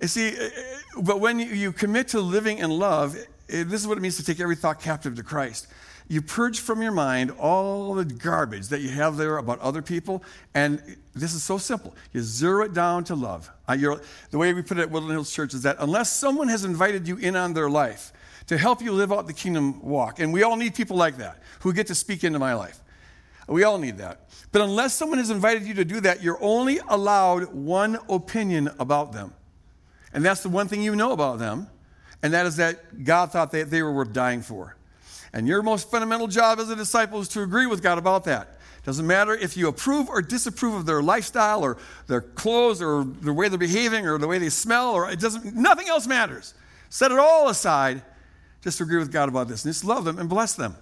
You 0.00 0.08
see, 0.08 0.28
eh, 0.28 0.50
eh, 0.54 0.78
but 1.02 1.20
when 1.20 1.38
you 1.38 1.72
commit 1.72 2.08
to 2.08 2.20
living 2.20 2.58
in 2.58 2.70
love, 2.70 3.16
eh, 3.48 3.64
this 3.64 3.80
is 3.80 3.86
what 3.86 3.98
it 3.98 4.00
means 4.00 4.16
to 4.16 4.24
take 4.24 4.40
every 4.40 4.56
thought 4.56 4.80
captive 4.80 5.16
to 5.16 5.22
Christ 5.22 5.66
you 6.08 6.22
purge 6.22 6.60
from 6.60 6.80
your 6.80 6.92
mind 6.92 7.30
all 7.32 7.94
the 7.94 8.04
garbage 8.04 8.68
that 8.68 8.80
you 8.80 8.88
have 8.88 9.18
there 9.18 9.36
about 9.36 9.60
other 9.60 9.82
people. 9.82 10.22
And 10.54 10.96
this 11.14 11.34
is 11.34 11.42
so 11.42 11.58
simple. 11.58 11.94
You 12.12 12.22
zero 12.22 12.64
it 12.64 12.72
down 12.72 13.04
to 13.04 13.14
love. 13.14 13.50
Uh, 13.68 13.76
the 14.30 14.38
way 14.38 14.54
we 14.54 14.62
put 14.62 14.78
it 14.78 14.82
at 14.82 14.90
Woodland 14.90 15.12
Hills 15.12 15.32
Church 15.32 15.52
is 15.52 15.62
that 15.62 15.76
unless 15.80 16.10
someone 16.10 16.48
has 16.48 16.64
invited 16.64 17.06
you 17.06 17.18
in 17.18 17.36
on 17.36 17.52
their 17.52 17.68
life 17.68 18.12
to 18.46 18.56
help 18.56 18.80
you 18.80 18.92
live 18.92 19.12
out 19.12 19.26
the 19.26 19.34
kingdom 19.34 19.82
walk. 19.82 20.18
And 20.18 20.32
we 20.32 20.42
all 20.42 20.56
need 20.56 20.74
people 20.74 20.96
like 20.96 21.18
that 21.18 21.42
who 21.60 21.74
get 21.74 21.86
to 21.88 21.94
speak 21.94 22.24
into 22.24 22.38
my 22.38 22.54
life. 22.54 22.80
We 23.46 23.64
all 23.64 23.78
need 23.78 23.98
that. 23.98 24.28
But 24.50 24.62
unless 24.62 24.94
someone 24.94 25.18
has 25.18 25.28
invited 25.28 25.64
you 25.64 25.74
to 25.74 25.84
do 25.84 26.00
that, 26.00 26.22
you're 26.22 26.42
only 26.42 26.80
allowed 26.88 27.52
one 27.52 27.98
opinion 28.08 28.70
about 28.78 29.12
them. 29.12 29.34
And 30.12 30.24
that's 30.24 30.42
the 30.42 30.48
one 30.48 30.68
thing 30.68 30.82
you 30.82 30.96
know 30.96 31.12
about 31.12 31.38
them, 31.38 31.68
and 32.22 32.32
that 32.34 32.46
is 32.46 32.56
that 32.56 33.04
God 33.04 33.30
thought 33.30 33.52
that 33.52 33.70
they 33.70 33.82
were 33.82 33.92
worth 33.92 34.12
dying 34.12 34.42
for. 34.42 34.76
And 35.32 35.46
your 35.46 35.62
most 35.62 35.90
fundamental 35.90 36.26
job 36.26 36.58
as 36.58 36.70
a 36.70 36.76
disciple 36.76 37.20
is 37.20 37.28
to 37.28 37.42
agree 37.42 37.66
with 37.66 37.82
God 37.82 37.98
about 37.98 38.24
that. 38.24 38.58
Doesn't 38.84 39.06
matter 39.06 39.34
if 39.34 39.56
you 39.56 39.68
approve 39.68 40.08
or 40.08 40.22
disapprove 40.22 40.74
of 40.74 40.86
their 40.86 41.02
lifestyle 41.02 41.62
or 41.62 41.76
their 42.06 42.22
clothes 42.22 42.80
or 42.80 43.04
the 43.04 43.32
way 43.32 43.48
they're 43.48 43.58
behaving 43.58 44.06
or 44.06 44.16
the 44.16 44.26
way 44.26 44.38
they 44.38 44.48
smell 44.48 44.92
or 44.92 45.10
it 45.10 45.20
doesn't 45.20 45.54
nothing 45.54 45.88
else 45.88 46.06
matters. 46.06 46.54
Set 46.88 47.12
it 47.12 47.18
all 47.18 47.50
aside. 47.50 48.00
Just 48.62 48.80
agree 48.80 48.96
with 48.96 49.12
God 49.12 49.28
about 49.28 49.46
this 49.46 49.64
and 49.64 49.74
just 49.74 49.84
love 49.84 50.04
them 50.04 50.18
and 50.18 50.26
bless 50.28 50.54
them. 50.54 50.74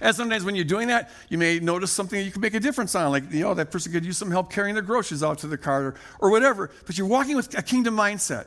And 0.00 0.14
sometimes 0.14 0.44
when 0.44 0.54
you're 0.54 0.64
doing 0.64 0.88
that, 0.88 1.10
you 1.28 1.38
may 1.38 1.58
notice 1.58 1.90
something 1.90 2.18
that 2.18 2.24
you 2.24 2.32
can 2.32 2.40
make 2.40 2.54
a 2.54 2.60
difference 2.60 2.94
on, 2.94 3.10
like, 3.10 3.30
you 3.32 3.40
know, 3.40 3.54
that 3.54 3.70
person 3.70 3.92
could 3.92 4.04
use 4.04 4.18
some 4.18 4.30
help 4.30 4.52
carrying 4.52 4.74
their 4.74 4.82
groceries 4.82 5.22
out 5.22 5.38
to 5.38 5.46
the 5.46 5.58
car 5.58 5.84
or, 5.84 5.94
or 6.20 6.30
whatever. 6.30 6.70
But 6.86 6.98
you're 6.98 7.06
walking 7.06 7.36
with 7.36 7.56
a 7.56 7.62
kingdom 7.62 7.96
mindset. 7.96 8.46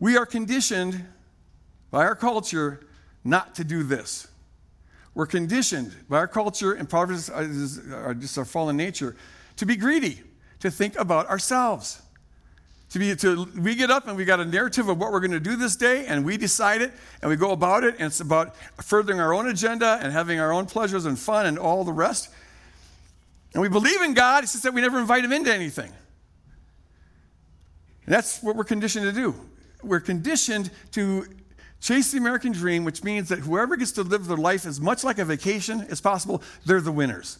We 0.00 0.16
are 0.16 0.26
conditioned 0.26 1.04
by 1.90 2.04
our 2.04 2.14
culture 2.14 2.86
not 3.24 3.54
to 3.56 3.64
do 3.64 3.82
this. 3.82 4.28
We're 5.14 5.26
conditioned 5.26 5.94
by 6.08 6.18
our 6.18 6.28
culture 6.28 6.74
and 6.74 6.92
of 6.92 8.20
just 8.20 8.38
our 8.38 8.44
fallen 8.44 8.76
nature 8.76 9.16
to 9.56 9.66
be 9.66 9.76
greedy, 9.76 10.22
to 10.60 10.70
think 10.70 10.96
about 10.98 11.28
ourselves. 11.28 12.00
To 12.90 12.98
be, 12.98 13.14
to, 13.16 13.44
we 13.56 13.74
get 13.74 13.90
up 13.90 14.08
and 14.08 14.16
we 14.16 14.24
got 14.24 14.40
a 14.40 14.44
narrative 14.46 14.88
of 14.88 14.98
what 14.98 15.12
we're 15.12 15.20
going 15.20 15.32
to 15.32 15.40
do 15.40 15.56
this 15.56 15.76
day, 15.76 16.06
and 16.06 16.24
we 16.24 16.38
decide 16.38 16.80
it, 16.80 16.92
and 17.20 17.28
we 17.28 17.36
go 17.36 17.50
about 17.50 17.84
it, 17.84 17.96
and 17.98 18.06
it's 18.06 18.20
about 18.20 18.56
furthering 18.82 19.20
our 19.20 19.34
own 19.34 19.46
agenda 19.48 19.98
and 20.02 20.12
having 20.12 20.40
our 20.40 20.52
own 20.52 20.64
pleasures 20.64 21.04
and 21.04 21.18
fun 21.18 21.44
and 21.44 21.58
all 21.58 21.84
the 21.84 21.92
rest. 21.92 22.30
And 23.52 23.62
we 23.62 23.68
believe 23.68 24.00
in 24.00 24.14
God, 24.14 24.44
it's 24.44 24.52
just 24.52 24.64
that 24.64 24.72
we 24.72 24.80
never 24.80 24.98
invite 24.98 25.22
Him 25.22 25.32
into 25.32 25.52
anything. 25.52 25.92
And 28.06 28.14
that's 28.14 28.42
what 28.42 28.56
we're 28.56 28.64
conditioned 28.64 29.04
to 29.04 29.12
do. 29.12 29.34
We're 29.82 30.00
conditioned 30.00 30.70
to 30.92 31.26
chase 31.80 32.10
the 32.10 32.18
American 32.18 32.52
dream, 32.52 32.84
which 32.84 33.04
means 33.04 33.28
that 33.28 33.40
whoever 33.40 33.76
gets 33.76 33.92
to 33.92 34.02
live 34.02 34.26
their 34.26 34.38
life 34.38 34.64
as 34.64 34.80
much 34.80 35.04
like 35.04 35.18
a 35.18 35.26
vacation 35.26 35.86
as 35.90 36.00
possible, 36.00 36.42
they're 36.64 36.80
the 36.80 36.90
winners. 36.90 37.38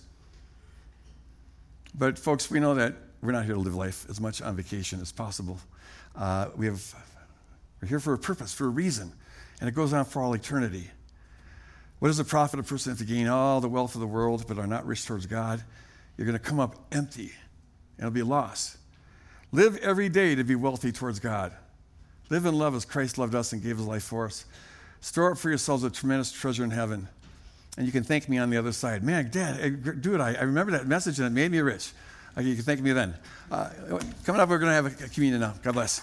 But, 1.95 2.19
folks, 2.19 2.51
we 2.51 2.61
know 2.61 2.75
that 2.75 2.95
we're 3.23 3.33
not 3.33 3.45
here 3.45 3.55
to 3.55 3.61
live 3.61 3.75
life 3.75 4.07
as 4.09 4.21
much 4.21 4.41
on 4.43 4.55
vacation 4.57 5.01
as 5.01 5.13
possible. 5.13 5.59
Uh, 6.17 6.49
we 6.57 6.67
have, 6.67 6.95
we're 7.81 7.89
here 7.89 8.01
for 8.01 8.15
a 8.15 8.19
purpose, 8.19 8.53
for 8.53 8.67
a 8.67 8.71
reason, 8.71 9.13
and 9.61 9.69
it 9.69 9.73
goes 9.75 9.93
on 9.93 10.05
for 10.05 10.23
all 10.23 10.35
eternity. 10.35 10.91
What 11.99 12.09
does 12.09 12.21
it 12.21 12.29
profit 12.29 12.61
a 12.61 12.63
person 12.63 12.97
to 12.97 13.05
gain 13.05 13.27
all 13.27 13.61
the 13.61 13.69
wealth 13.69 13.95
of 13.95 14.01
the 14.01 14.07
world 14.07 14.45
but 14.47 14.59
are 14.59 14.67
not 14.67 14.87
rich 14.87 15.05
towards 15.05 15.27
God? 15.27 15.63
You're 16.17 16.27
going 16.27 16.39
to 16.39 16.45
come 16.45 16.61
up 16.61 16.77
empty, 16.93 17.33
and 17.97 18.07
it'll 18.07 18.11
be 18.11 18.23
lost. 18.23 18.77
Live 19.51 19.77
every 19.79 20.09
day 20.09 20.35
to 20.35 20.45
be 20.45 20.55
wealthy 20.55 20.93
towards 20.93 21.19
God. 21.19 21.53
Live 22.31 22.45
in 22.45 22.57
love 22.57 22.75
as 22.75 22.85
Christ 22.85 23.19
loved 23.19 23.35
us 23.35 23.53
and 23.53 23.63
gave 23.63 23.79
his 23.79 23.87
life 23.87 24.03
for 24.03 24.27
us. 24.27 24.45
Store 25.01 25.33
up 25.33 25.39
for 25.39 25.49
yourselves 25.49 25.85
a 25.85 25.91
tremendous 25.91 26.31
treasure 26.31 26.65
in 26.65 26.71
heaven. 26.71 27.09
And 27.77 27.87
you 27.87 27.93
can 27.93 28.03
thank 28.03 28.29
me 28.29 28.39
on 28.39 28.51
the 28.51 28.57
other 28.57 28.73
side. 28.73 29.03
Man, 29.03 29.31
Dad, 29.31 30.03
dude, 30.03 30.21
I, 30.21 30.35
I 30.35 30.43
remember 30.43 30.73
that 30.73 30.87
message 30.87 31.19
and 31.19 31.27
it 31.27 31.31
made 31.31 31.53
me 31.53 31.61
rich. 31.61 31.93
You 32.41 32.55
can 32.55 32.65
thank 32.65 32.81
me 32.81 32.93
then. 32.93 33.15
Uh, 33.51 33.71
coming 34.25 34.41
up, 34.41 34.49
we're 34.49 34.59
going 34.59 34.71
to 34.71 34.75
have 34.75 34.87
a 34.87 35.09
communion 35.09 35.41
now. 35.41 35.55
God 35.63 35.73
bless. 35.73 36.01